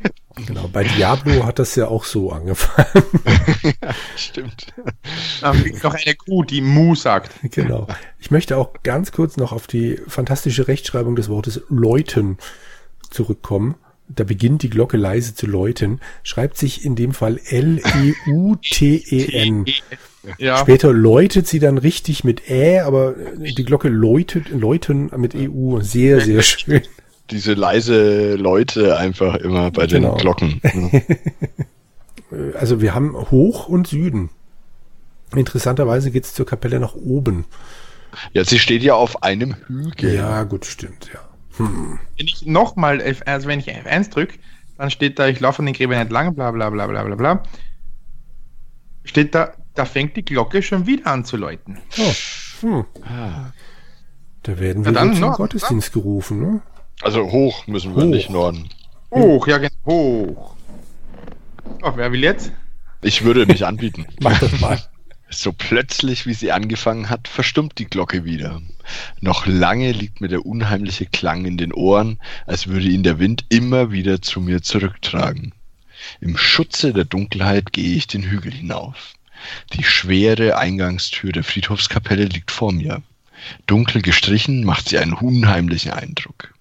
Genau, 0.48 0.66
bei 0.66 0.82
Diablo 0.82 1.46
hat 1.46 1.60
das 1.60 1.76
ja 1.76 1.86
auch 1.86 2.02
so 2.02 2.32
angefangen. 2.32 3.04
Stimmt. 4.16 4.74
Dann 5.40 5.62
liegt 5.62 5.84
noch 5.84 5.94
eine 5.94 6.16
Kuh, 6.16 6.42
die 6.42 6.60
Mu 6.60 6.96
sagt. 6.96 7.30
Genau. 7.52 7.86
Ich 8.18 8.32
möchte 8.32 8.56
auch 8.56 8.72
ganz 8.82 9.12
kurz 9.12 9.36
noch 9.36 9.52
auf 9.52 9.68
die 9.68 10.00
fantastische 10.08 10.66
Rechtschreibung 10.66 11.14
des 11.14 11.28
Wortes 11.28 11.62
läuten 11.68 12.38
zurückkommen. 13.10 13.76
Da 14.08 14.24
beginnt 14.24 14.64
die 14.64 14.70
Glocke 14.70 14.96
leise 14.96 15.36
zu 15.36 15.46
läuten, 15.46 16.00
schreibt 16.24 16.58
sich 16.58 16.84
in 16.84 16.96
dem 16.96 17.14
Fall 17.14 17.38
L-E-U-T-E-N. 17.46 18.56
Ja, 20.38 20.56
Später 20.58 20.92
läutet 20.92 21.46
sie 21.46 21.60
dann 21.60 21.78
richtig 21.78 22.24
mit 22.24 22.50
Ä, 22.50 22.80
aber 22.80 23.14
die 23.36 23.64
Glocke 23.64 23.88
läutet, 23.88 24.48
läuten 24.50 25.12
mit 25.16 25.36
EU. 25.36 25.80
Sehr, 25.80 26.20
sehr 26.20 26.42
schön. 26.42 26.82
Diese 27.30 27.54
leise 27.54 28.34
Leute 28.34 28.98
einfach 28.98 29.36
immer 29.36 29.70
bei 29.70 29.86
den 29.86 30.02
Genau. 30.02 30.16
Glocken. 30.16 30.60
Also 32.58 32.80
wir 32.80 32.94
haben 32.94 33.14
Hoch 33.30 33.68
und 33.68 33.86
Süden. 33.86 34.30
Interessanterweise 35.36 36.10
geht's 36.10 36.34
zur 36.34 36.46
Kapelle 36.46 36.80
nach 36.80 36.94
oben. 36.94 37.44
Ja, 38.32 38.44
sie 38.44 38.58
steht 38.58 38.82
ja 38.82 38.94
auf 38.94 39.22
einem 39.22 39.54
Hügel. 39.66 40.14
Ja, 40.14 40.42
gut, 40.44 40.64
stimmt, 40.66 41.10
ja. 41.12 41.20
wenn 41.58 41.98
ich 42.16 42.44
nochmal 42.46 43.00
F1, 43.00 43.26
also 43.26 43.46
wenn 43.48 43.60
ich 43.60 43.70
F1 43.70 44.10
drücke, 44.10 44.38
dann 44.78 44.90
steht 44.90 45.18
da, 45.18 45.28
ich 45.28 45.38
laufe 45.38 45.60
an 45.60 45.66
den 45.66 45.74
Gräbern 45.74 45.98
entlang, 45.98 46.34
bla 46.34 46.50
bla 46.50 46.70
bla 46.70 46.86
bla 46.86 47.04
bla 47.04 47.14
bla. 47.14 47.42
Steht 49.04 49.34
da, 49.34 49.52
da 49.74 49.84
fängt 49.84 50.16
die 50.16 50.24
Glocke 50.24 50.62
schon 50.62 50.86
wieder 50.86 51.06
an 51.06 51.24
zu 51.24 51.36
läuten. 51.36 51.78
Oh, 51.98 52.12
hm. 52.62 52.84
Ah. 53.04 53.52
Da 54.42 54.58
werden 54.58 54.84
wir 54.84 54.92
dann 54.92 55.10
wohl 55.10 55.16
zum 55.16 55.32
Gottesdienst 55.32 55.92
gerufen, 55.92 56.40
ne? 56.40 56.60
Also 57.02 57.30
hoch 57.30 57.66
müssen 57.66 57.94
wir 57.96 58.04
Hoch. 58.04 58.10
nicht 58.10 58.30
Norden. 58.30 58.68
Hoch, 59.10 59.46
ja, 59.46 59.58
genau, 59.58 59.70
hoch. 59.86 60.56
Oh, 61.82 61.92
wer 61.96 62.12
will 62.12 62.22
jetzt? 62.22 62.52
Ich 63.02 63.24
würde 63.24 63.46
mich 63.46 63.66
anbieten. 63.66 64.06
Mach 64.20 64.38
das 64.38 64.60
mal. 64.60 64.80
So 65.30 65.52
plötzlich, 65.52 66.26
wie 66.26 66.34
sie 66.34 66.52
angefangen 66.52 67.10
hat, 67.10 67.28
verstummt 67.28 67.78
die 67.78 67.86
Glocke 67.86 68.24
wieder. 68.24 68.62
Noch 69.20 69.46
lange 69.46 69.92
liegt 69.92 70.20
mir 70.20 70.28
der 70.28 70.46
unheimliche 70.46 71.06
Klang 71.06 71.44
in 71.44 71.56
den 71.56 71.72
Ohren, 71.72 72.18
als 72.46 72.68
würde 72.68 72.86
ihn 72.86 73.02
der 73.02 73.18
Wind 73.18 73.44
immer 73.48 73.90
wieder 73.90 74.22
zu 74.22 74.40
mir 74.40 74.62
zurücktragen. 74.62 75.52
Im 76.20 76.36
Schutze 76.36 76.92
der 76.92 77.04
Dunkelheit 77.04 77.72
gehe 77.72 77.96
ich 77.96 78.06
den 78.06 78.22
Hügel 78.22 78.52
hinauf. 78.52 79.14
Die 79.72 79.84
schwere 79.84 80.56
Eingangstür 80.56 81.32
der 81.32 81.44
Friedhofskapelle 81.44 82.24
liegt 82.24 82.50
vor 82.50 82.72
mir. 82.72 83.02
Dunkel 83.66 84.02
gestrichen 84.02 84.64
macht 84.64 84.88
sie 84.88 84.98
einen 84.98 85.12
unheimlichen 85.14 85.90
Eindruck. 85.90 86.53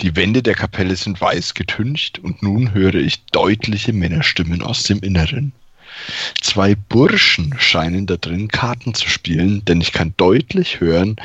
Die 0.00 0.16
Wände 0.16 0.42
der 0.42 0.54
Kapelle 0.54 0.96
sind 0.96 1.20
weiß 1.20 1.54
getüncht 1.54 2.18
und 2.18 2.42
nun 2.42 2.74
höre 2.74 2.96
ich 2.96 3.24
deutliche 3.26 3.92
Männerstimmen 3.92 4.62
aus 4.62 4.82
dem 4.82 5.00
Inneren. 5.00 5.52
Zwei 6.40 6.74
Burschen 6.74 7.54
scheinen 7.58 8.06
da 8.06 8.16
drin 8.16 8.48
Karten 8.48 8.94
zu 8.94 9.08
spielen, 9.08 9.64
denn 9.64 9.80
ich 9.80 9.92
kann 9.92 10.12
deutlich 10.16 10.80
hören, 10.80 11.16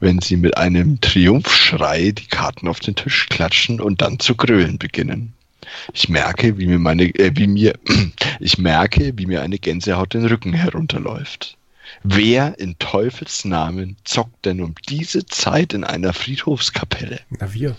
wenn 0.00 0.20
sie 0.20 0.36
mit 0.36 0.56
einem 0.56 1.00
Triumphschrei 1.00 2.12
die 2.12 2.26
Karten 2.26 2.68
auf 2.68 2.80
den 2.80 2.94
Tisch 2.94 3.28
klatschen 3.28 3.80
und 3.80 4.00
dann 4.00 4.20
zu 4.20 4.36
grölen 4.36 4.78
beginnen. 4.78 5.32
Ich 5.92 6.08
merke, 6.08 6.58
wie 6.58 6.66
mir 6.66 6.78
meine, 6.78 7.04
äh, 7.04 7.32
wie 7.34 7.46
mir, 7.46 7.74
ich 8.40 8.58
merke, 8.58 9.12
wie 9.16 9.26
mir 9.26 9.42
eine 9.42 9.58
Gänsehaut 9.58 10.14
den 10.14 10.26
Rücken 10.26 10.52
herunterläuft. 10.52 11.56
Wer 12.02 12.58
in 12.58 12.78
Teufels 12.78 13.44
Namen 13.44 13.96
zockt 14.04 14.44
denn 14.44 14.60
um 14.60 14.74
diese 14.88 15.26
Zeit 15.26 15.74
in 15.74 15.84
einer 15.84 16.12
Friedhofskapelle? 16.12 17.20
Na 17.30 17.52
wir. 17.52 17.76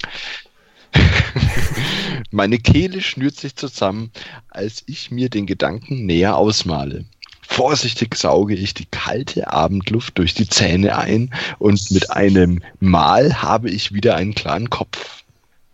Meine 2.32 2.60
Kehle 2.60 3.02
schnürt 3.02 3.36
sich 3.36 3.56
zusammen, 3.56 4.12
als 4.50 4.84
ich 4.86 5.12
mir 5.12 5.30
den 5.30 5.46
Gedanken 5.46 6.06
näher 6.06 6.38
ausmale. 6.38 7.06
Vorsichtig 7.42 8.16
sauge 8.16 8.56
ich 8.56 8.74
die 8.74 8.86
kalte 8.86 9.52
Abendluft 9.52 10.18
durch 10.18 10.34
die 10.34 10.48
Zähne 10.48 10.98
ein 10.98 11.34
und 11.60 11.92
mit 11.92 12.10
einem 12.10 12.62
Mal 12.80 13.42
habe 13.42 13.70
ich 13.70 13.94
wieder 13.94 14.16
einen 14.16 14.34
klaren 14.34 14.70
Kopf. 14.70 15.23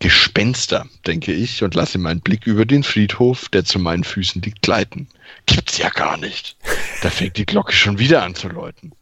Gespenster, 0.00 0.86
denke 1.06 1.32
ich 1.32 1.62
und 1.62 1.74
lasse 1.74 1.98
meinen 1.98 2.20
Blick 2.20 2.46
über 2.46 2.64
den 2.64 2.82
Friedhof, 2.82 3.50
der 3.50 3.64
zu 3.64 3.78
meinen 3.78 4.02
Füßen 4.02 4.40
liegt, 4.42 4.62
gleiten. 4.62 5.08
Gibt's 5.46 5.76
ja 5.76 5.90
gar 5.90 6.16
nicht. 6.16 6.56
Da 7.02 7.10
fängt 7.10 7.36
die 7.36 7.46
Glocke 7.46 7.72
schon 7.72 7.98
wieder 7.98 8.22
an 8.22 8.34
zu 8.34 8.48
läuten. 8.48 8.92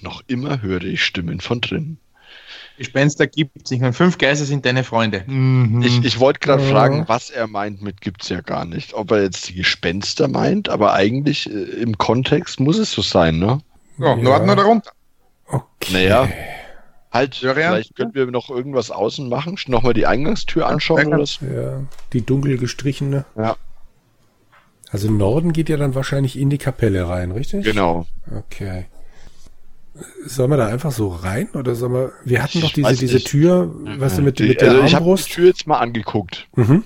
Noch 0.00 0.22
immer 0.26 0.62
höre 0.62 0.84
ich 0.84 1.04
Stimmen 1.04 1.40
von 1.40 1.60
drinnen. 1.60 1.98
Gespenster 2.78 3.26
gibt 3.26 3.68
sich 3.68 3.82
und 3.82 3.92
fünf 3.92 4.16
Geister 4.16 4.46
sind 4.46 4.64
deine 4.64 4.84
Freunde. 4.84 5.22
Mhm. 5.26 5.82
Ich, 5.82 6.02
ich 6.02 6.18
wollte 6.18 6.40
gerade 6.40 6.62
fragen, 6.62 7.04
was 7.06 7.28
er 7.28 7.46
meint 7.46 7.82
mit 7.82 8.00
gibt's 8.00 8.30
ja 8.30 8.40
gar 8.40 8.64
nicht. 8.64 8.94
Ob 8.94 9.10
er 9.10 9.22
jetzt 9.22 9.50
die 9.50 9.54
Gespenster 9.54 10.28
meint, 10.28 10.70
aber 10.70 10.94
eigentlich 10.94 11.48
äh, 11.48 11.52
im 11.52 11.98
Kontext 11.98 12.58
muss 12.58 12.78
es 12.78 12.90
so 12.90 13.02
sein, 13.02 13.38
ne? 13.38 13.60
ja, 13.98 14.16
Ja. 14.16 14.16
Norden 14.16 14.48
oder 14.48 14.62
runter? 14.62 14.90
Okay. 15.46 15.92
Naja. 15.92 16.28
Halt, 17.12 17.34
Florian? 17.36 17.74
vielleicht 17.74 17.94
können 17.94 18.14
wir 18.14 18.26
noch 18.26 18.48
irgendwas 18.50 18.90
außen 18.90 19.28
machen, 19.28 19.58
nochmal 19.66 19.92
die 19.94 20.06
Eingangstür 20.06 20.66
anschauen 20.66 21.12
oder 21.12 21.26
so. 21.26 21.44
Ja, 21.44 21.80
die 22.12 22.24
dunkel 22.24 22.56
gestrichene. 22.58 23.24
Ja, 23.36 23.56
Also 24.90 25.10
Norden 25.10 25.52
geht 25.52 25.68
ja 25.68 25.76
dann 25.76 25.94
wahrscheinlich 25.94 26.38
in 26.38 26.48
die 26.50 26.58
Kapelle 26.58 27.08
rein, 27.08 27.30
richtig? 27.32 27.64
genau. 27.64 28.06
Okay. 28.34 28.86
Sollen 30.24 30.50
wir 30.50 30.56
da 30.56 30.68
einfach 30.68 30.90
so 30.90 31.08
rein 31.08 31.50
oder 31.50 31.74
sollen 31.74 31.92
wir? 31.92 32.12
Wir 32.24 32.42
hatten 32.42 32.62
doch 32.62 32.72
diese, 32.72 32.94
diese. 32.96 33.18
Tür, 33.22 33.70
weißt 33.98 34.18
du, 34.18 34.22
mit, 34.22 34.38
Die- 34.38 34.48
mit 34.48 34.62
der 34.62 34.70
also 34.70 34.82
ich 34.84 34.94
habe 34.94 35.04
die 35.04 35.10
Armbrust. 35.10 35.30
Tür 35.32 35.46
jetzt 35.48 35.66
mal 35.66 35.78
angeguckt. 35.80 36.48
Mhm. 36.56 36.84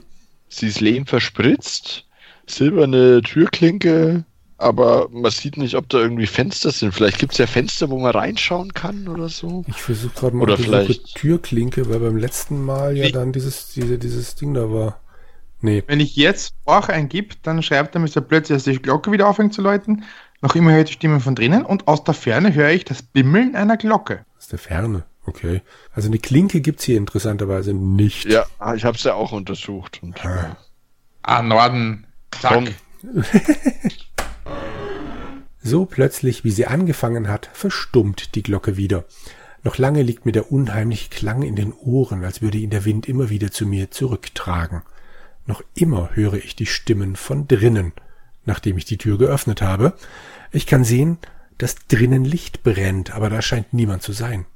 Sie 0.48 0.66
ist 0.66 0.80
lehm 0.80 1.06
verspritzt, 1.06 2.04
silberne 2.46 3.22
Türklinke, 3.22 4.24
aber 4.58 5.08
man 5.10 5.30
sieht 5.30 5.56
nicht, 5.56 5.74
ob 5.74 5.88
da 5.88 5.98
irgendwie 5.98 6.26
Fenster 6.26 6.70
sind. 6.70 6.92
Vielleicht 6.94 7.18
gibt's 7.18 7.38
ja 7.38 7.46
Fenster, 7.46 7.90
wo 7.90 7.98
man 7.98 8.12
reinschauen 8.12 8.72
kann 8.74 9.08
oder 9.08 9.28
so. 9.28 9.64
Ich 9.68 9.76
versuche 9.82 10.14
gerade 10.14 10.36
mal 10.36 10.42
Oder 10.44 10.54
auf 10.54 10.60
die 10.60 10.66
Suche 10.66 10.84
vielleicht- 10.84 11.14
Türklinke, 11.14 11.88
weil 11.90 12.00
beim 12.00 12.16
letzten 12.16 12.64
Mal 12.64 12.96
ja 12.96 13.04
Wie- 13.04 13.12
dann 13.12 13.32
dieses, 13.32 13.68
diese, 13.72 13.98
dieses 13.98 14.34
Ding 14.34 14.54
da 14.54 14.70
war. 14.70 15.00
Nee, 15.60 15.82
Wenn 15.86 16.00
ich 16.00 16.16
jetzt 16.16 16.54
Bauch 16.64 16.88
eingib, 16.90 17.42
dann 17.42 17.62
schreibt 17.62 17.94
er 17.94 18.00
mir 18.00 18.08
so 18.08 18.20
plötzlich, 18.20 18.56
dass 18.56 18.64
die 18.64 18.80
Glocke 18.80 19.10
wieder 19.10 19.26
aufhängt 19.26 19.54
zu 19.54 19.62
läuten. 19.62 20.04
Noch 20.42 20.54
immer 20.54 20.72
höre 20.72 20.80
ich 20.80 20.86
die 20.88 20.92
Stimmen 20.92 21.20
von 21.20 21.34
drinnen 21.34 21.64
und 21.64 21.88
aus 21.88 22.04
der 22.04 22.12
Ferne 22.14 22.54
höre 22.54 22.70
ich 22.70 22.84
das 22.84 23.02
Bimmeln 23.02 23.56
einer 23.56 23.76
Glocke. 23.78 24.24
aus 24.38 24.48
der 24.48 24.58
Ferne. 24.58 25.04
Okay. 25.24 25.62
Also 25.92 26.08
eine 26.08 26.18
Klinke 26.18 26.60
gibt's 26.60 26.84
hier 26.84 26.98
interessanterweise 26.98 27.72
nicht. 27.74 28.26
Ja, 28.26 28.44
ich 28.74 28.84
habe 28.84 28.96
es 28.96 29.02
ja 29.02 29.14
auch 29.14 29.32
untersucht. 29.32 30.00
Und, 30.02 30.24
Ah. 30.24 30.56
Ah, 31.22 31.42
Norden. 31.42 32.06
Zack. 32.30 32.74
So 35.62 35.84
plötzlich, 35.84 36.44
wie 36.44 36.52
sie 36.52 36.66
angefangen 36.66 37.28
hat, 37.28 37.50
verstummt 37.52 38.34
die 38.36 38.42
Glocke 38.42 38.76
wieder. 38.76 39.04
Noch 39.64 39.78
lange 39.78 40.02
liegt 40.02 40.24
mir 40.24 40.32
der 40.32 40.52
unheimliche 40.52 41.10
Klang 41.10 41.42
in 41.42 41.56
den 41.56 41.72
Ohren, 41.72 42.24
als 42.24 42.40
würde 42.40 42.58
ihn 42.58 42.70
der 42.70 42.84
Wind 42.84 43.08
immer 43.08 43.30
wieder 43.30 43.50
zu 43.50 43.66
mir 43.66 43.90
zurücktragen. 43.90 44.82
Noch 45.44 45.62
immer 45.74 46.10
höre 46.14 46.34
ich 46.34 46.54
die 46.54 46.66
Stimmen 46.66 47.16
von 47.16 47.48
drinnen, 47.48 47.92
nachdem 48.44 48.78
ich 48.78 48.84
die 48.84 48.98
Tür 48.98 49.18
geöffnet 49.18 49.60
habe. 49.60 49.94
Ich 50.52 50.66
kann 50.66 50.84
sehen, 50.84 51.18
dass 51.58 51.74
drinnen 51.88 52.24
Licht 52.24 52.62
brennt, 52.62 53.12
aber 53.12 53.28
da 53.28 53.42
scheint 53.42 53.72
niemand 53.72 54.02
zu 54.02 54.12
sein. 54.12 54.46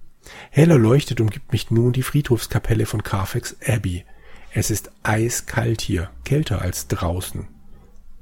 Heller 0.50 0.78
leuchtet 0.78 1.20
umgibt 1.20 1.50
mich 1.50 1.72
nun 1.72 1.92
die 1.92 2.04
Friedhofskapelle 2.04 2.86
von 2.86 3.02
Carfax 3.02 3.56
Abbey. 3.66 4.04
Es 4.52 4.70
ist 4.70 4.92
eiskalt 5.02 5.80
hier, 5.80 6.10
kälter 6.24 6.62
als 6.62 6.86
draußen. 6.88 7.48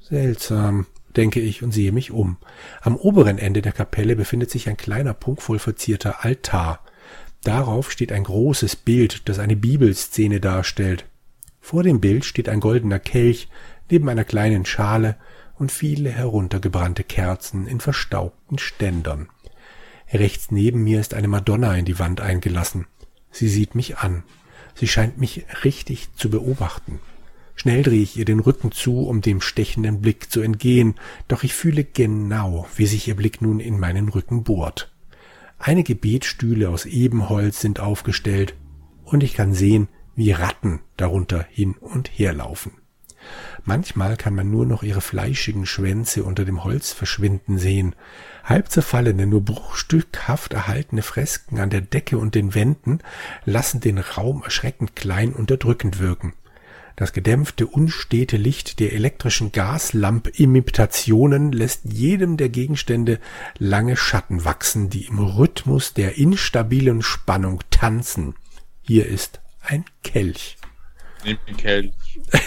Seltsam, 0.00 0.87
denke 1.18 1.40
ich 1.40 1.62
und 1.62 1.72
sehe 1.72 1.92
mich 1.92 2.12
um. 2.12 2.38
Am 2.81 2.96
oberen 2.96 3.38
Ende 3.38 3.61
der 3.61 3.72
Kapelle 3.72 4.16
befindet 4.16 4.50
sich 4.50 4.68
ein 4.68 4.76
kleiner 4.78 5.12
prunkvoll 5.12 5.59
verzierter 5.59 6.24
Altar. 6.24 6.81
Darauf 7.42 7.90
steht 7.90 8.12
ein 8.12 8.24
großes 8.24 8.76
Bild, 8.76 9.28
das 9.28 9.38
eine 9.38 9.57
Bibelszene 9.57 10.40
darstellt. 10.40 11.04
Vor 11.61 11.83
dem 11.83 12.00
Bild 12.00 12.24
steht 12.24 12.48
ein 12.48 12.61
goldener 12.61 12.98
Kelch 12.98 13.48
neben 13.90 14.09
einer 14.09 14.24
kleinen 14.24 14.64
Schale 14.64 15.16
und 15.57 15.72
viele 15.72 16.11
heruntergebrannte 16.11 17.04
Kerzen 17.04 17.66
in 17.66 17.81
verstaubten 17.81 18.59
Ständern. 18.59 19.28
Rechts 20.12 20.50
neben 20.50 20.85
mir 20.85 21.00
ist 21.00 21.14
eine 21.14 21.28
Madonna 21.28 21.74
in 21.74 21.85
die 21.85 21.98
Wand 21.98 22.20
eingelassen. 22.20 22.87
Sie 23.31 23.48
sieht 23.48 23.74
mich 23.74 23.98
an. 23.98 24.22
Sie 24.74 24.88
scheint 24.88 25.18
mich 25.18 25.44
richtig 25.64 26.14
zu 26.14 26.31
beobachten. 26.31 27.00
Schnell 27.58 27.82
drehe 27.82 28.02
ich 28.02 28.16
ihr 28.16 28.24
den 28.24 28.38
Rücken 28.38 28.70
zu, 28.70 29.00
um 29.00 29.20
dem 29.20 29.40
stechenden 29.40 30.00
Blick 30.00 30.30
zu 30.30 30.40
entgehen, 30.40 30.94
doch 31.26 31.42
ich 31.42 31.54
fühle 31.54 31.82
genau, 31.82 32.68
wie 32.76 32.86
sich 32.86 33.08
ihr 33.08 33.16
Blick 33.16 33.42
nun 33.42 33.58
in 33.58 33.80
meinen 33.80 34.08
Rücken 34.08 34.44
bohrt. 34.44 34.92
Einige 35.58 35.96
Betstühle 35.96 36.70
aus 36.70 36.86
Ebenholz 36.86 37.60
sind 37.60 37.80
aufgestellt, 37.80 38.54
und 39.02 39.24
ich 39.24 39.34
kann 39.34 39.54
sehen, 39.54 39.88
wie 40.14 40.30
Ratten 40.30 40.78
darunter 40.96 41.46
hin 41.50 41.74
und 41.74 42.06
her 42.16 42.32
laufen. 42.32 42.74
Manchmal 43.64 44.16
kann 44.16 44.36
man 44.36 44.48
nur 44.52 44.64
noch 44.64 44.84
ihre 44.84 45.00
fleischigen 45.00 45.66
Schwänze 45.66 46.22
unter 46.22 46.44
dem 46.44 46.62
Holz 46.62 46.92
verschwinden 46.92 47.58
sehen. 47.58 47.96
Halb 48.44 48.70
zerfallene, 48.70 49.26
nur 49.26 49.44
bruchstückhaft 49.44 50.52
erhaltene 50.52 51.02
Fresken 51.02 51.58
an 51.58 51.70
der 51.70 51.80
Decke 51.80 52.18
und 52.18 52.36
den 52.36 52.54
Wänden 52.54 53.00
lassen 53.44 53.80
den 53.80 53.98
Raum 53.98 54.44
erschreckend 54.44 54.94
klein 54.94 55.32
und 55.32 55.50
erdrückend 55.50 55.98
wirken. 55.98 56.34
Das 56.98 57.12
gedämpfte, 57.12 57.66
unstete 57.68 58.37
Licht 58.37 58.80
der 58.80 58.92
elektrischen 58.92 59.52
Gaslamp-Imitationen 59.52 61.52
lässt 61.52 61.82
jedem 61.84 62.37
der 62.37 62.48
Gegenstände 62.48 63.20
lange 63.56 63.96
Schatten 63.96 64.44
wachsen, 64.44 64.90
die 64.90 65.04
im 65.04 65.20
Rhythmus 65.20 65.94
der 65.94 66.18
instabilen 66.18 67.02
Spannung 67.02 67.62
tanzen. 67.70 68.34
Hier 68.82 69.06
ist 69.06 69.40
ein 69.61 69.84
Kelch. 70.02 70.56
Nimm 71.24 71.38
den 71.46 71.56
Kelch. 71.56 71.92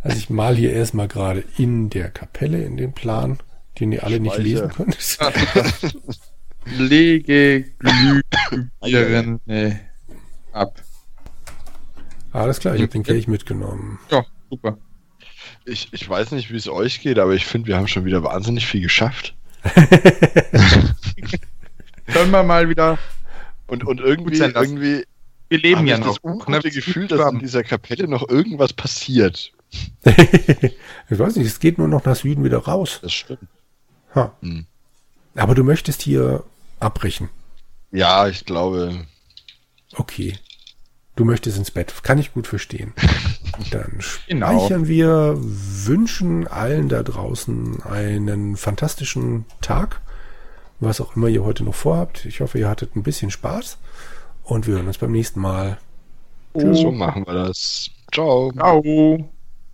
Also 0.00 0.18
ich 0.18 0.30
mal 0.30 0.56
hier 0.56 0.72
erstmal 0.72 1.06
gerade 1.08 1.44
in 1.56 1.90
der 1.90 2.10
Kapelle 2.10 2.64
in 2.64 2.76
den 2.76 2.92
Plan, 2.92 3.38
den 3.78 3.92
ihr 3.92 4.02
alle 4.04 4.18
nicht 4.20 4.34
Speicher. 4.34 4.42
lesen 4.42 4.68
könnt. 4.70 5.18
Lege 6.66 7.64
Glühbirne 7.78 9.80
ab. 10.52 10.82
Alles 12.32 12.60
klar, 12.60 12.74
ich 12.74 12.82
habe 12.82 12.92
den 12.92 13.02
Kelch 13.02 13.28
mitgenommen. 13.28 13.98
Ja, 14.10 14.24
super. 14.50 14.78
Ich, 15.64 15.92
ich 15.92 16.08
weiß 16.08 16.32
nicht, 16.32 16.50
wie 16.50 16.56
es 16.56 16.68
euch 16.68 17.00
geht, 17.00 17.18
aber 17.18 17.34
ich 17.34 17.46
finde, 17.46 17.68
wir 17.68 17.76
haben 17.76 17.88
schon 17.88 18.04
wieder 18.04 18.22
wahnsinnig 18.22 18.66
viel 18.66 18.82
geschafft. 18.82 19.34
Können 22.06 22.30
wir 22.30 22.42
mal 22.42 22.68
wieder. 22.68 22.98
Und, 23.66 23.84
und 23.84 24.00
irgendwie, 24.00 24.36
sein 24.36 24.52
irgendwie 24.54 25.04
Wir 25.48 25.58
leben 25.58 25.86
ja 25.86 25.96
ich 25.96 26.00
noch. 26.00 26.18
das 26.18 26.24
ungute 26.24 26.70
Gefühl, 26.70 27.06
dass 27.08 27.32
in 27.32 27.38
dieser 27.40 27.64
Kapelle 27.64 28.08
noch 28.08 28.28
irgendwas 28.28 28.72
passiert. 28.72 29.52
ich 30.04 31.18
weiß 31.18 31.36
nicht, 31.36 31.46
es 31.46 31.60
geht 31.60 31.76
nur 31.76 31.88
noch 31.88 32.04
nach 32.04 32.16
Süden 32.16 32.44
wieder 32.44 32.58
raus. 32.58 33.00
Das 33.02 33.12
stimmt. 33.12 33.40
Ha. 34.14 34.32
Hm. 34.40 34.64
Aber 35.34 35.54
du 35.54 35.64
möchtest 35.64 36.00
hier 36.02 36.44
abbrechen. 36.80 37.28
Ja, 37.90 38.28
ich 38.28 38.44
glaube, 38.46 39.06
Okay. 39.94 40.38
Du 41.18 41.24
möchtest 41.24 41.58
ins 41.58 41.72
Bett. 41.72 41.92
Kann 42.04 42.18
ich 42.18 42.32
gut 42.32 42.46
verstehen. 42.46 42.92
Dann 43.72 43.98
Genau. 44.28 44.56
speichern 44.56 44.86
wir, 44.86 45.34
wünschen 45.36 46.46
allen 46.46 46.88
da 46.88 47.02
draußen 47.02 47.82
einen 47.82 48.56
fantastischen 48.56 49.44
Tag. 49.60 50.00
Was 50.78 51.00
auch 51.00 51.16
immer 51.16 51.26
ihr 51.26 51.42
heute 51.42 51.64
noch 51.64 51.74
vorhabt. 51.74 52.24
Ich 52.24 52.40
hoffe, 52.40 52.60
ihr 52.60 52.68
hattet 52.68 52.94
ein 52.94 53.02
bisschen 53.02 53.32
Spaß. 53.32 53.78
Und 54.44 54.68
wir 54.68 54.74
hören 54.76 54.86
uns 54.86 54.98
beim 54.98 55.10
nächsten 55.10 55.40
Mal. 55.40 55.78
so 56.54 56.92
machen 56.92 57.26
wir 57.26 57.34
das. 57.34 57.90
Ciao. 58.12 58.52
Ciao. 58.52 59.28